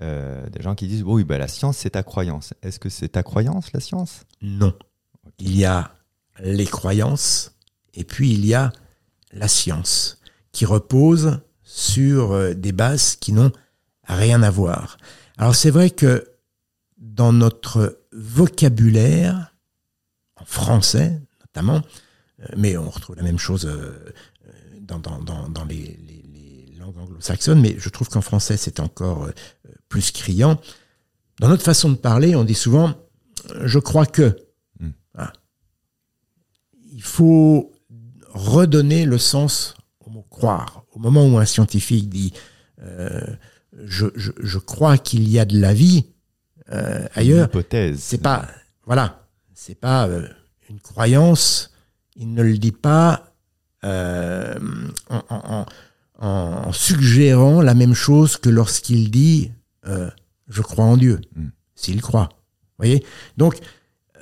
[0.00, 2.54] Euh, des gens qui disent oui, bah, la science, c'est ta croyance.
[2.62, 4.22] Est-ce que c'est ta croyance, la science?
[4.42, 4.72] Non.
[5.38, 5.92] Il y a
[6.40, 7.56] les croyances
[7.94, 8.72] et puis il y a
[9.32, 10.20] la science
[10.52, 13.50] qui repose sur euh, des bases qui n'ont
[14.04, 14.98] rien à voir.
[15.36, 16.30] Alors c'est vrai que
[16.96, 19.54] dans notre vocabulaire,
[20.36, 21.82] en français notamment,
[22.40, 23.68] euh, mais on retrouve la même chose
[24.80, 25.98] dans, dans, les,
[26.78, 29.28] langues anglo-saxonnes, mais je trouve qu'en français c'est encore
[29.88, 30.60] plus criant.
[31.40, 32.94] Dans notre façon de parler, on dit souvent
[33.64, 34.36] je crois que.
[34.80, 34.90] Hmm.
[36.92, 37.72] Il faut
[38.30, 40.84] redonner le sens au mot croire.
[40.92, 42.32] Au moment où un scientifique dit
[42.82, 43.20] euh,
[43.84, 46.06] je, je, je, crois qu'il y a de la vie
[46.72, 47.98] euh, ailleurs, hypothèse.
[48.00, 48.48] C'est pas
[48.84, 50.26] voilà, c'est pas euh,
[50.68, 51.72] une croyance.
[52.16, 53.34] Il ne le dit pas
[53.84, 54.58] euh,
[55.08, 55.66] en, en,
[56.18, 59.52] en, suggérant la même chose que lorsqu'il dit
[59.88, 60.10] euh,
[60.48, 61.48] je crois en Dieu, hmm.
[61.74, 62.28] s'il croit.
[62.78, 63.04] voyez?
[63.36, 63.58] Donc,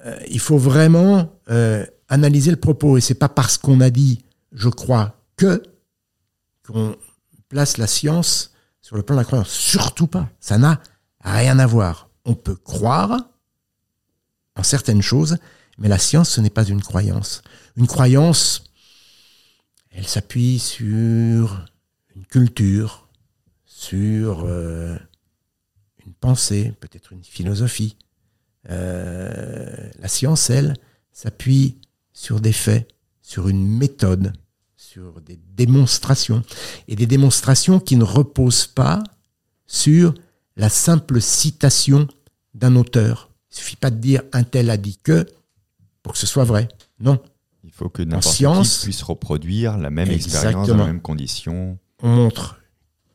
[0.04, 2.96] euh, il faut vraiment euh, analyser le propos.
[2.96, 5.62] Et c'est pas parce qu'on a dit je crois que
[6.66, 6.96] qu'on
[7.48, 9.50] place la science sur le plan de la croyance.
[9.50, 10.28] Surtout pas.
[10.40, 10.80] Ça n'a
[11.20, 12.08] rien à voir.
[12.24, 13.30] On peut croire
[14.56, 15.36] en certaines choses,
[15.78, 17.42] Mais la science, ce n'est pas une croyance.
[17.76, 18.64] Une croyance,
[19.90, 21.66] elle s'appuie sur
[22.14, 23.08] une culture,
[23.66, 24.96] sur euh,
[26.26, 27.94] pensée, peut-être une philosophie.
[28.68, 30.74] Euh, la science, elle,
[31.12, 31.78] s'appuie
[32.12, 32.88] sur des faits,
[33.22, 34.32] sur une méthode,
[34.74, 36.42] sur des démonstrations.
[36.88, 39.04] Et des démonstrations qui ne reposent pas
[39.68, 40.14] sur
[40.56, 42.08] la simple citation
[42.54, 43.30] d'un auteur.
[43.52, 45.26] Il suffit pas de dire un tel a dit que
[46.02, 46.66] pour que ce soit vrai.
[46.98, 47.22] Non.
[47.62, 51.78] Il faut que n'importe qui puisse reproduire la même expérience dans les mêmes conditions.
[52.02, 52.58] On montre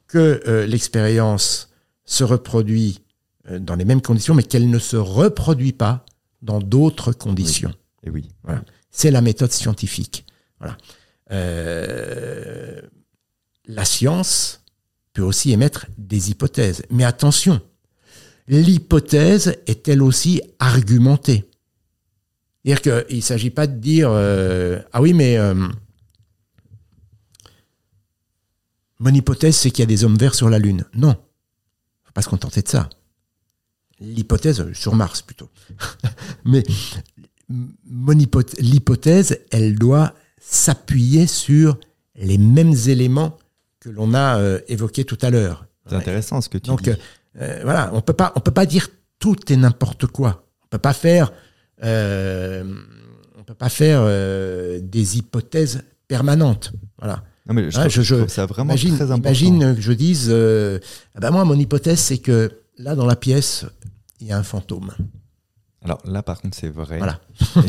[0.07, 1.70] que euh, l'expérience
[2.05, 2.99] se reproduit
[3.49, 6.05] euh, dans les mêmes conditions, mais qu'elle ne se reproduit pas
[6.41, 7.73] dans d'autres conditions.
[8.03, 8.29] Et oui.
[8.43, 8.63] Voilà.
[8.89, 10.25] C'est la méthode scientifique.
[10.59, 10.77] Voilà.
[11.31, 12.81] Euh,
[13.65, 14.63] la science
[15.13, 16.83] peut aussi émettre des hypothèses.
[16.89, 17.61] Mais attention,
[18.47, 21.49] l'hypothèse est elle aussi argumentée.
[22.63, 25.67] C'est-à-dire qu'il ne s'agit pas de dire euh, Ah oui, mais euh,
[28.99, 30.85] mon hypothèse, c'est qu'il y a des hommes verts sur la Lune.
[30.93, 31.15] Non,
[32.11, 32.89] faut pas se contenter de ça.
[34.01, 35.49] L'hypothèse, sur Mars plutôt.
[36.45, 36.63] mais
[38.59, 41.77] l'hypothèse, elle doit s'appuyer sur
[42.15, 43.37] les mêmes éléments
[43.79, 45.67] que l'on a euh, évoqués tout à l'heure.
[45.87, 46.91] C'est intéressant ce que tu Donc, dis.
[47.39, 48.89] Euh, voilà, on peut pas, on peut pas dire
[49.19, 50.45] tout et n'importe quoi.
[50.65, 51.31] On peut pas faire,
[51.83, 52.63] euh,
[53.37, 54.03] on peut pas faire
[54.81, 56.73] des hypothèses permanentes.
[56.97, 57.23] Voilà.
[57.47, 59.29] Non mais je, trouve, ça vraiment imagine, très important.
[59.29, 63.65] Imagine que je dise, ah ben moi mon hypothèse c'est que là dans la pièce
[64.19, 64.91] il y a un fantôme.
[65.83, 66.99] Alors là, par contre, c'est vrai.
[66.99, 67.19] Voilà.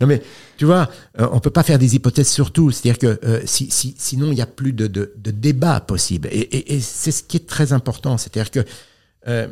[0.00, 0.22] non mais
[0.58, 2.70] tu vois, euh, on peut pas faire des hypothèses sur tout.
[2.70, 6.28] C'est-à-dire que euh, si, si, sinon, il n'y a plus de, de, de, débat possible.
[6.30, 8.18] Et, et, et c'est ce qui est très important.
[8.18, 8.60] C'est-à-dire que
[9.26, 9.48] euh,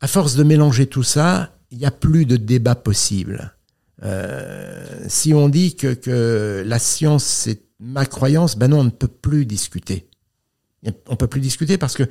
[0.00, 3.54] à force de mélanger tout ça, il n'y a plus de débat possible.
[5.08, 9.08] si on dit que, que la science c'est ma croyance, ben non, on ne peut
[9.08, 10.08] plus discuter.
[11.08, 12.04] On peut plus discuter parce que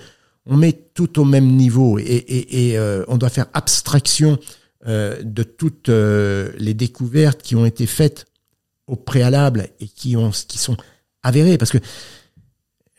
[0.46, 4.40] on met tout au même niveau et, et on doit faire abstraction
[4.86, 8.26] euh, de toutes euh, les découvertes qui ont été faites
[8.86, 10.78] au préalable et qui, ont, qui sont
[11.24, 11.58] avérées.
[11.58, 11.80] Parce que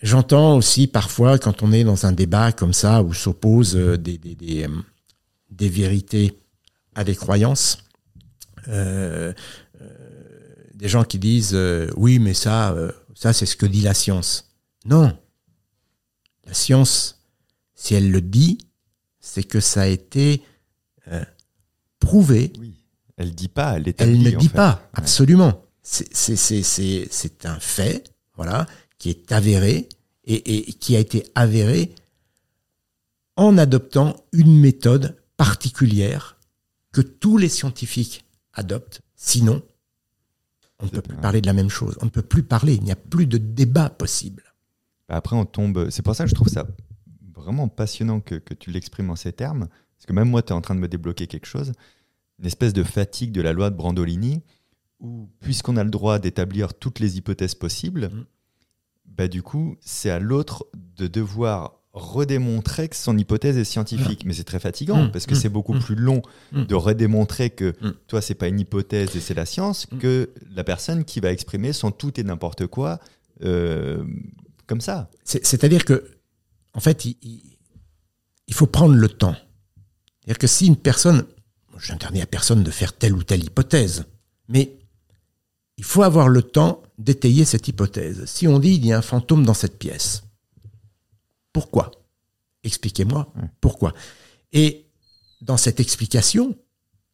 [0.03, 4.19] j'entends aussi parfois, quand on est dans un débat comme ça, où s'opposent euh, des,
[5.51, 6.37] vérités
[6.97, 7.79] à des croyances,
[10.79, 11.57] des gens qui disent
[11.97, 12.75] oui, mais ça,
[13.15, 14.53] ça c'est ce que dit la science.
[14.85, 15.17] Non.
[16.47, 17.21] La science,
[17.75, 18.59] si elle le dit,
[19.21, 20.43] c'est que ça a été
[21.99, 22.53] prouvé.
[22.59, 22.75] Oui.
[23.19, 25.65] Elle dit pas, elle Elle ne dit pas, absolument.
[25.83, 28.67] C'est un fait, voilà,
[28.99, 29.89] qui est avéré
[30.25, 31.95] et, et, qui a été avéré
[33.37, 36.37] en adoptant une méthode particulière
[36.93, 39.01] que tous les scientifiques adoptent.
[39.17, 39.63] Sinon,
[40.81, 41.99] on ne peut plus parler de la même chose.
[42.01, 42.75] On ne peut plus parler.
[42.75, 44.43] Il n'y a plus de débat possible.
[45.09, 45.91] Bah, après, on tombe.
[45.91, 46.67] C'est pour ça que je trouve ça
[47.35, 49.69] vraiment passionnant que, que tu l'exprimes en ces termes.
[49.97, 51.73] Parce que même moi, tu es en train de me débloquer quelque chose,
[52.39, 54.43] une espèce de fatigue de la loi de Brandolini,
[55.01, 58.25] où puisqu'on a le droit d'établir toutes les hypothèses possibles, mmh.
[59.07, 64.25] bah, du coup, c'est à l'autre de devoir redémontrer que son hypothèse est scientifique.
[64.25, 64.29] Mmh.
[64.29, 65.13] Mais c'est très fatigant, mmh.
[65.13, 66.23] parce que c'est beaucoup plus long
[66.53, 67.75] de redémontrer que
[68.07, 71.73] toi, c'est pas une hypothèse et c'est la science, que la personne qui va exprimer
[71.73, 73.01] son tout et n'importe quoi
[73.45, 74.05] euh,
[74.67, 75.11] comme ça.
[75.25, 76.11] C'est-à-dire que,
[76.75, 77.17] en fait, il,
[78.47, 79.37] il faut prendre le temps.
[80.21, 81.25] C'est-à-dire que si une personne,
[81.79, 84.05] je n'interdis à personne de faire telle ou telle hypothèse,
[84.49, 84.77] mais
[85.77, 88.25] il faut avoir le temps d'étayer cette hypothèse.
[88.27, 90.25] Si on dit il y a un fantôme dans cette pièce,
[91.53, 91.91] pourquoi?
[92.65, 93.95] Expliquez-moi pourquoi.
[94.53, 94.87] Et
[95.41, 96.57] dans cette explication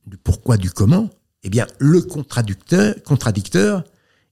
[0.06, 1.10] du pourquoi, du comment,
[1.42, 3.84] eh bien, le contradicteur, contradicteur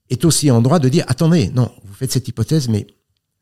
[0.09, 2.87] est aussi en droit de dire attendez, non, vous faites cette hypothèse, mais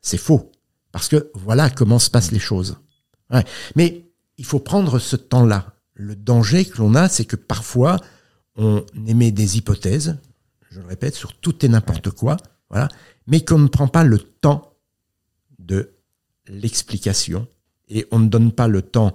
[0.00, 0.52] c'est faux.
[0.92, 2.78] Parce que voilà comment se passent les choses.
[3.76, 4.04] Mais
[4.36, 5.74] il faut prendre ce temps-là.
[5.94, 7.98] Le danger que l'on a, c'est que parfois,
[8.56, 10.18] on émet des hypothèses,
[10.70, 12.36] je le répète, sur tout et n'importe quoi,
[12.68, 12.88] voilà,
[13.26, 14.74] mais qu'on ne prend pas le temps
[15.58, 15.94] de
[16.48, 17.46] l'explication
[17.88, 19.12] et on ne donne pas le temps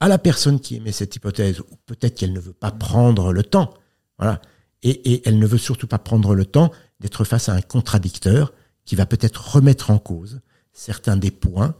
[0.00, 3.42] à la personne qui émet cette hypothèse, ou peut-être qu'elle ne veut pas prendre le
[3.42, 3.72] temps,
[4.18, 4.40] voilà,
[4.82, 8.52] et, et elle ne veut surtout pas prendre le temps d'être face à un contradicteur
[8.84, 10.40] qui va peut-être remettre en cause
[10.72, 11.74] certains des points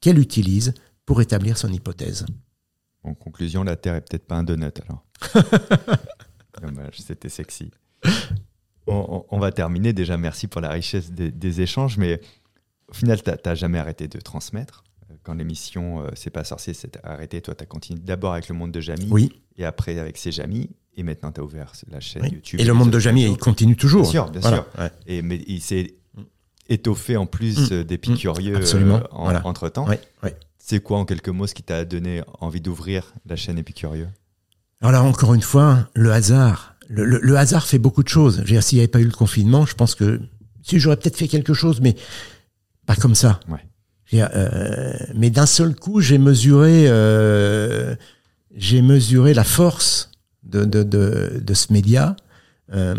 [0.00, 0.74] qu'elle utilise
[1.06, 2.26] pour établir son hypothèse.
[3.04, 5.04] En conclusion, la Terre est peut-être pas un donut alors.
[6.60, 7.70] Dommage, c'était sexy.
[8.86, 9.92] On, va terminer.
[9.92, 12.20] Déjà, merci pour la richesse des, échanges, mais
[12.88, 14.84] au final, tu n'as jamais arrêté de transmettre.
[15.22, 18.54] quand l'émission euh, C'est pas sorcier s'est arrêtée, toi, tu as continué d'abord avec le
[18.54, 19.32] monde de Jamie Oui.
[19.56, 20.70] et après avec ses Jamis.
[20.96, 22.30] Et maintenant, tu as ouvert la chaîne oui.
[22.32, 22.58] YouTube.
[22.60, 24.02] Et le monde de Jamie, il continue toujours.
[24.02, 24.66] Bien sûr, bien Voilà, sûr.
[24.82, 24.90] ouais.
[25.06, 25.94] Et, mais il s'est
[26.68, 27.74] étoffé en plus Mm.
[27.74, 28.56] euh, d'épicurieux Mm.
[28.56, 29.46] Absolument, euh, en- voilà.
[29.46, 29.86] entre-temps.
[29.88, 30.36] Ouais, ouais.
[30.58, 34.08] C'est quoi, en quelques mots, ce qui t'a donné envie d'ouvrir la chaîne Épicurieux
[34.80, 36.74] Alors là, encore une fois, le hasard.
[36.88, 38.42] Le, le- le hasard fait beaucoup de choses.
[38.60, 40.20] S'il n'y avait pas eu le confinement, je pense que
[40.62, 41.94] si j'aurais peut-être fait quelque chose, mais
[42.88, 43.38] pas comme ça.
[43.48, 43.60] Ouais.
[44.10, 47.94] Dire, euh, mais d'un seul coup, j'ai mesuré, euh,
[48.56, 50.10] j'ai mesuré la force
[50.42, 52.16] de, de, de, de ce média.
[52.72, 52.94] Euh,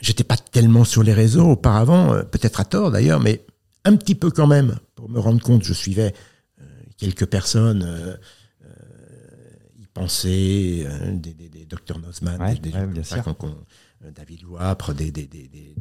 [0.00, 3.44] J'étais pas tellement sur les réseaux auparavant, euh, peut-être à tort d'ailleurs, mais
[3.84, 5.62] un petit peu quand même pour me rendre compte.
[5.64, 6.12] Je suivais
[6.98, 8.18] quelques personnes.
[9.78, 13.02] y penser, euh, des, des, des Dr Nozman, Ouais, des, des ouais, gens bien
[14.14, 15.28] David Loapre, des,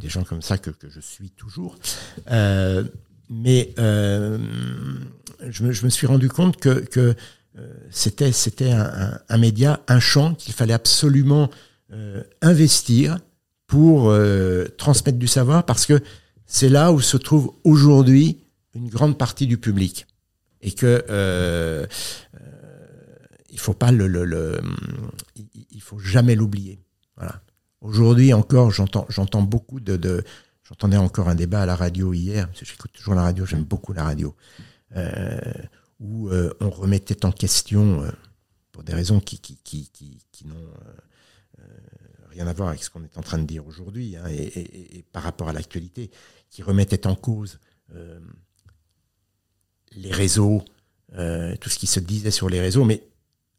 [0.05, 1.77] gens comme ça que, je suis toujours.
[2.31, 2.83] Euh,
[3.29, 4.37] mais euh,
[5.49, 6.85] je, me, suis rendu compte que,
[7.57, 8.31] euh, c'était
[8.71, 11.49] un, média, un champ qu'il fallait absolument
[11.91, 13.19] euh, investir
[13.67, 16.01] pour euh, transmettre du savoir parce que
[16.45, 18.39] c'est là où se trouve aujourd'hui
[18.73, 20.05] une grande partie du public
[20.61, 21.85] et que euh,
[22.35, 22.47] euh,
[23.49, 24.59] il faut pas le,
[25.79, 26.79] faut jamais l'oublier.
[27.85, 30.23] Aujourd'hui encore, j'entends beaucoup de,
[30.63, 33.63] j'entendais encore un débat à la radio hier parce que j'écoute toujours la radio, j'aime
[33.63, 34.35] beaucoup la radio,
[34.95, 35.39] euh,
[35.99, 38.09] où euh, on remettait en question euh,
[38.71, 39.39] pour des raisons qui
[40.45, 40.55] n'ont
[42.31, 45.03] rien à voir avec ce qu'on est en train de dire aujourd'hui hein, et, et,
[45.11, 46.09] par rapport à l'actualité,
[46.49, 47.59] qui remettait en cause
[49.91, 50.65] les réseaux,
[51.11, 53.07] tout ce qui se disait sur les réseaux, mais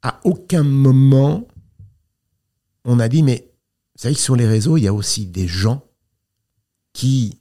[0.03, 1.47] à aucun moment
[2.85, 3.53] on a dit, mais
[3.97, 5.83] vous savez que sur les réseaux, il y a aussi des gens
[6.93, 7.41] qui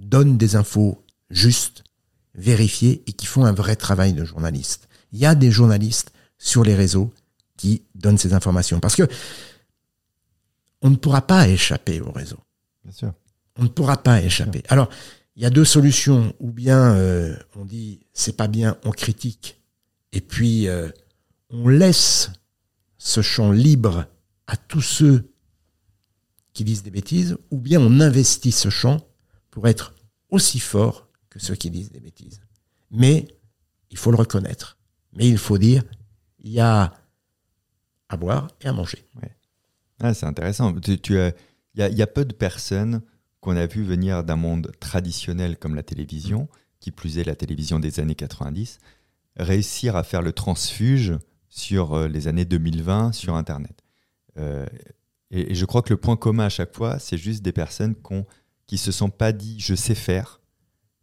[0.00, 1.84] donnent des infos justes,
[2.34, 4.88] vérifiées et qui font un vrai travail de journaliste.
[5.12, 7.12] Il y a des journalistes sur les réseaux
[7.56, 8.80] qui donnent ces informations.
[8.80, 9.06] Parce que
[10.82, 12.38] on ne pourra pas échapper au réseau.
[12.82, 13.12] Bien sûr.
[13.56, 14.64] On ne pourra pas échapper.
[14.68, 14.88] Alors,
[15.36, 16.34] il y a deux solutions.
[16.40, 19.60] Ou bien euh, on dit c'est pas bien, on critique,
[20.10, 20.88] et puis euh,
[21.50, 22.30] on laisse
[22.98, 24.06] ce champ libre
[24.48, 25.30] à tous ceux
[26.52, 29.06] qui disent des bêtises, ou bien on investit ce champ
[29.50, 29.94] pour être
[30.30, 32.40] aussi fort que ceux qui disent des bêtises.
[32.90, 33.28] Mais
[33.90, 34.78] il faut le reconnaître.
[35.12, 35.84] Mais il faut dire
[36.40, 36.94] il y a
[38.08, 39.06] à boire et à manger.
[40.00, 40.72] Ah, c'est intéressant.
[40.80, 41.34] Tu, Il
[41.76, 43.02] y, a, y a peu de personnes
[43.40, 46.48] qu'on a vu venir d'un monde traditionnel comme la télévision,
[46.80, 48.78] qui plus est la télévision des années 90,
[49.36, 51.18] réussir à faire le transfuge
[51.48, 53.84] sur euh, les années 2020 sur Internet.
[54.38, 54.66] Euh,
[55.30, 57.94] et, et je crois que le point commun à chaque fois, c'est juste des personnes
[58.66, 60.40] qui se sont pas dit je sais faire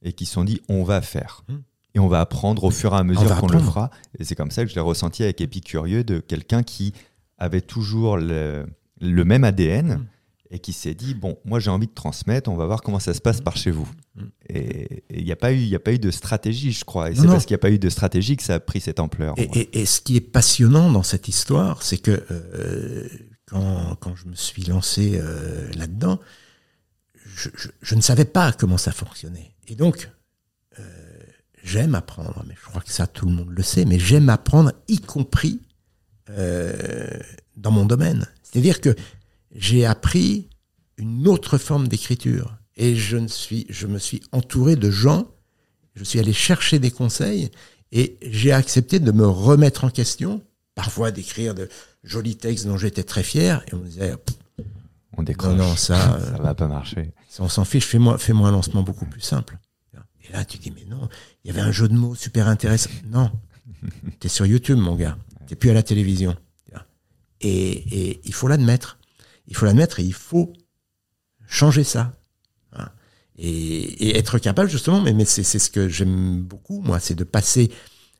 [0.01, 1.43] et qui se sont dit on va faire.
[1.47, 1.57] Hmm.
[1.93, 3.89] Et on va apprendre au fur et à mesure qu'on le fera.
[4.19, 6.91] Et c'est comme ça que je l'ai ressenti avec Épicurieux, de quelqu'un qui
[7.37, 8.65] avait toujours le,
[8.99, 10.05] le même ADN Mm.
[10.51, 13.13] Et qui s'est dit bon, moi j'ai envie de transmettre, on va voir comment ça
[13.13, 13.87] se passe par chez vous.
[14.15, 14.21] Mm.
[14.49, 17.09] Et il n'y a, pas eu- il a pas eu de stratégie, je crois.
[17.11, 18.99] Et c'est parce qu'il n'y a pas eu de stratégie que ça a pris cette
[18.99, 19.33] ampleur.
[19.37, 23.07] Et, et- et ce qui est passionnant dans cette histoire, c'est que euh,
[23.47, 26.19] quand, quand je me suis lancé euh, là-dedans,
[27.35, 29.55] je, je- je ne savais pas comment ça fonctionnait.
[29.67, 30.09] Et donc,
[30.79, 30.83] euh,
[31.63, 34.71] j'aime apprendre, mais je crois que ça tout le monde le sait, mais j'aime apprendre,
[34.87, 35.59] y compris
[37.57, 38.27] dans mon domaine.
[38.43, 38.95] C'est-à-dire que
[39.55, 40.49] j'ai appris
[40.97, 42.57] une autre forme d'écriture.
[42.77, 45.27] Et je, ne suis, je me suis entouré de gens,
[45.95, 47.49] je suis allé chercher des conseils,
[47.91, 50.43] et j'ai accepté de me remettre en question,
[50.75, 51.69] parfois d'écrire de
[52.03, 54.15] jolis textes dont j'étais très fier, et on me disait,
[55.17, 55.51] on décroche.
[55.51, 57.13] non, non, ça, ça va pas marcher.
[57.39, 59.57] on s'en fiche, fais-moi fais un lancement beaucoup plus simple.
[60.27, 61.07] Et là, tu dis, mais non,
[61.43, 62.89] il y avait un jeu de mots super intéressant.
[63.05, 63.31] Non,
[64.19, 66.35] t'es sur YouTube, mon gars, t'es plus à la télévision.
[67.41, 68.97] Et, et il faut l'admettre.
[69.47, 70.53] Il faut l'admettre et il faut
[71.47, 72.13] changer ça.
[72.73, 72.89] Hein.
[73.37, 77.23] Et, et être capable, justement, mais, mais c'est ce que j'aime beaucoup, moi, c'est de
[77.23, 77.71] passer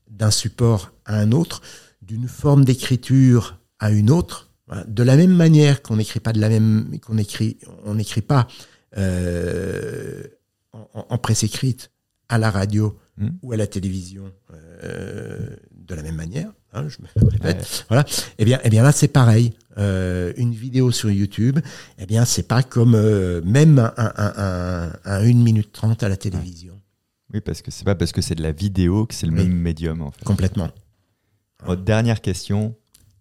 [0.10, 1.62] d'un support à un autre,
[2.02, 4.84] d'une forme d'écriture à une autre, voilà.
[4.86, 8.48] de la même manière qu'on n'écrit pas de la même, qu'on écrit, on n'écrit pas
[8.98, 10.24] euh,
[10.74, 11.92] en, presse écrite
[12.30, 13.30] à la radio Mm.
[13.44, 14.34] ou à la télévision
[14.84, 16.52] euh, de la même manière.
[16.76, 17.86] Hein, je me répète.
[17.90, 18.06] Voilà.
[18.38, 19.54] Eh bien, eh bien là, c'est pareil.
[19.78, 21.60] Euh, une vidéo sur YouTube,
[21.98, 26.08] eh bien, c'est pas comme euh, même un, un, un, un 1 minute 30 à
[26.10, 26.80] la télévision.
[27.34, 29.40] Oui, parce que c'est pas parce que c'est de la vidéo que c'est le Oui.
[29.44, 30.24] même médium en fait.
[30.24, 30.70] Complètement.
[31.66, 32.76] Bon, dernière question,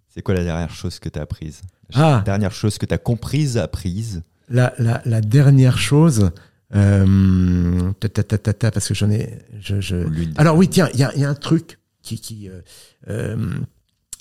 [0.09, 1.63] c'est quoi la dernière chose que tu as apprise
[1.95, 2.17] Ah.
[2.19, 4.23] La dernière chose que tu as comprise, apprise?
[4.49, 6.31] La, la, la dernière chose,
[6.75, 9.39] Euh, ta, ta, ta, ta, ta, parce que j'en ai.
[9.61, 11.79] Je, Alors oui, tiens, il y y a un truc
[12.13, 12.61] euh,
[13.09, 13.37] euh,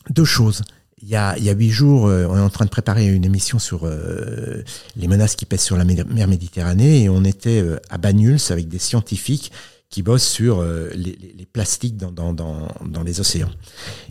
[0.10, 0.62] deux choses.
[1.02, 3.08] Il y a il y a huit jours, euh, on est en train de préparer
[3.08, 3.90] une émission sur
[4.96, 8.80] les menaces qui pèsent sur la mer Méditerranée et on était à Banyuls avec des
[8.80, 9.52] scientifiques
[9.90, 10.64] qui bossent sur
[10.96, 13.52] les, plastiques dans, dans, dans, dans les océans.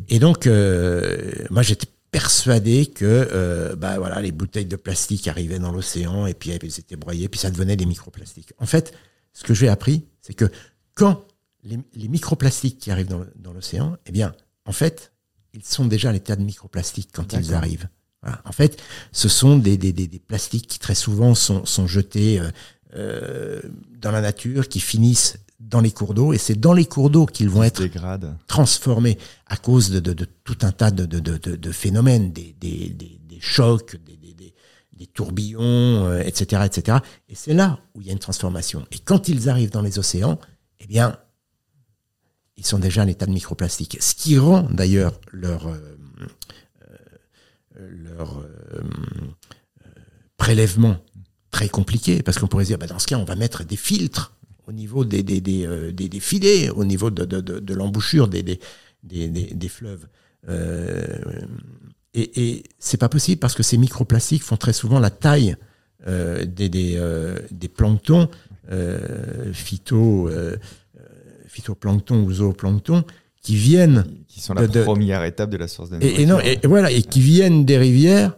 [0.09, 0.47] Et donc,
[1.51, 6.51] moi, j'étais persuadé que bah voilà les bouteilles de plastique arrivaient dans l'océan et puis
[6.51, 8.53] elles étaient broyées puis ça devenait des microplastiques.
[8.59, 8.93] En fait,
[9.33, 10.51] ce que j'ai appris, c'est que
[10.95, 11.25] quand
[11.63, 14.35] les, les microplastiques qui arrivent dans, l'océan, eh bien,
[14.65, 15.13] en fait,
[15.55, 17.89] ils sont déjà à l'état de microplastiques quand ils arrivent.
[18.23, 18.41] Voilà.
[18.45, 22.39] En fait, ce sont des, des, des, des plastiques qui très souvent sont, sont jetés
[22.39, 22.51] euh,
[22.95, 23.61] euh,
[23.99, 27.27] dans la nature, qui finissent dans les cours d'eau, et c'est dans les cours d'eau
[27.27, 27.83] qu'ils vont être
[28.47, 32.33] transformés à cause de, de, de tout un tas de, de, de, de, de phénomènes,
[32.33, 34.55] des, des, des, des chocs, des, des, des,
[34.93, 36.99] des tourbillons, euh, etc., etc.
[37.29, 38.87] Et c'est là où il y a une transformation.
[38.91, 40.39] Et quand ils arrivent dans les océans,
[40.81, 41.17] eh bien,
[42.63, 43.99] ils sont déjà à l'état de microplastique.
[44.01, 45.79] Ce qui rend d'ailleurs leur, euh,
[47.81, 48.83] euh, leur euh,
[50.37, 50.97] prélèvement
[51.51, 54.37] très compliqué, parce qu'on pourrait dire, bah, dans ce cas, on va mettre des filtres
[54.69, 58.61] au niveau des, des, des, des, filets, au niveau de, de, de, l'embouchure des,
[59.69, 60.07] fleuves.
[62.15, 65.57] Et et c'est pas possible parce que ces microplastiques font très souvent la taille
[66.07, 68.29] des, des, des planctons,
[69.53, 70.31] phyto,
[71.53, 73.05] phytoplancton ou zooplancton,
[73.43, 76.39] qui viennent Qui sont la de- première étape de la source de et, et non,
[76.41, 78.37] et, et voilà, et qui viennent des rivières.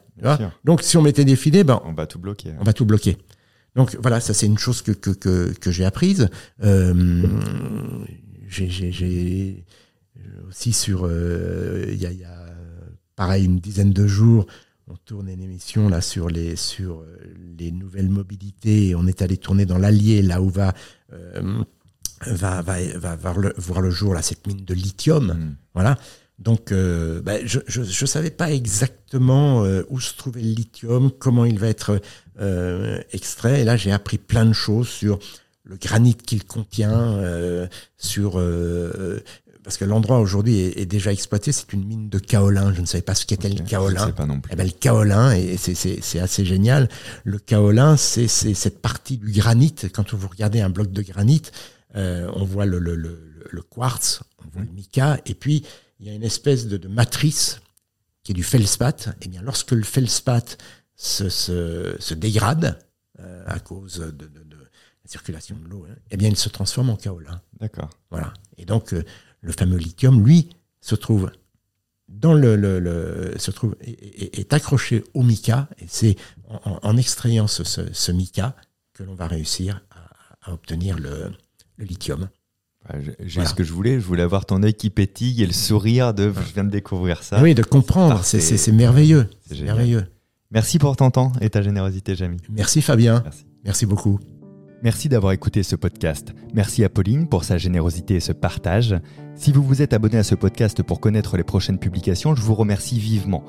[0.65, 2.51] Donc, si on mettait des filets, ben, On va tout bloquer.
[2.51, 2.57] hein.
[2.61, 3.17] on va tout bloquer.
[3.77, 6.29] Donc voilà, ça c'est une chose que, que, que, que j'ai apprise.
[6.63, 7.23] Euh,
[8.49, 9.65] j'ai-
[10.49, 12.47] aussi sur, euh, il y, a, y a
[13.17, 14.47] pareil une dizaine de jours,
[14.87, 17.17] on tourne une émission là sur les sur euh,
[17.59, 18.89] les nouvelles mobilités.
[18.89, 20.73] Et on est allé tourner dans l'Allier, là où va
[21.13, 21.63] euh,
[22.27, 25.27] va, va, va voir, le, voir le jour là cette mine de lithium.
[25.33, 25.57] Mm.
[25.75, 25.99] Voilà.
[26.41, 31.11] Donc, euh, ben, je je je savais pas exactement euh, où se trouvait le lithium,
[31.13, 32.01] comment il va être
[32.41, 33.61] euh, extrait.
[33.61, 35.19] Et là, j'ai appris plein de choses sur
[35.63, 39.21] le granit qu'il contient, euh, sur euh,
[39.63, 41.53] parce que l'endroit aujourd'hui est, est déjà exploité.
[41.53, 42.75] C'est une mine de kaolin.
[42.75, 44.07] Je ne savais pas ce qu'était le Je ne kaolin.
[44.07, 44.51] sais pas non plus.
[44.53, 46.89] Eh ben, le kaolin, et c'est- assez génial.
[47.23, 49.75] Le kaolin, c'est c'est cette partie du granit.
[49.95, 51.43] Quand vous regardez un bloc de granit,
[51.97, 55.65] euh, on voit le, le, le, le quartz, on voit le mica, et puis
[56.01, 57.61] il y a une espèce de, de matrice
[58.23, 59.11] qui est du feldspath.
[59.23, 60.59] Et bien, lorsque le feldspath
[60.97, 62.79] se, se, se dégrade
[63.21, 66.49] euh, à cause de, de, de la circulation de l'eau, hein, eh bien, il se
[66.49, 67.41] transforme en kaolin.
[67.61, 67.91] D'accord.
[68.11, 68.33] Voilà.
[68.57, 69.05] Et donc, euh,
[69.41, 70.49] le fameux lithium, lui,
[70.81, 71.31] se trouve
[72.09, 76.17] dans le, le, le- se trouve est, est- accroché au mica, et c'est
[76.49, 78.57] en, en- en extrayant ce, ce, ce mica
[78.93, 81.33] que l'on va réussir à, à obtenir le,
[81.77, 82.29] le lithium.
[83.21, 83.49] J'ai Voilà.
[83.49, 83.99] ce que je voulais.
[83.99, 87.23] Je voulais avoir ton œil qui pétille et le sourire de je viens de découvrir
[87.23, 87.41] ça.
[87.43, 90.05] oui, de comprendre, c'est- merveilleux, C'est merveilleux.
[90.51, 92.37] Merci pour ton temps et ta générosité, Jamie.
[92.51, 93.47] Merci Fabien, Merci.
[93.65, 94.21] merci beaucoup.
[94.83, 96.35] Merci d'avoir écouté ce podcast.
[96.53, 98.95] Merci à Pauline pour sa générosité et ce partage.
[99.35, 102.55] Si vous vous êtes abonné à ce podcast pour connaître les prochaines publications, je vous
[102.55, 103.45] remercie vivement.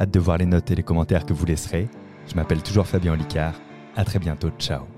[0.00, 1.88] Hâte de voir les notes et les commentaires que vous laisserez.
[2.28, 3.60] Je m'appelle toujours Fabien Licard.
[3.96, 4.50] À très bientôt.
[4.60, 4.95] Ciao.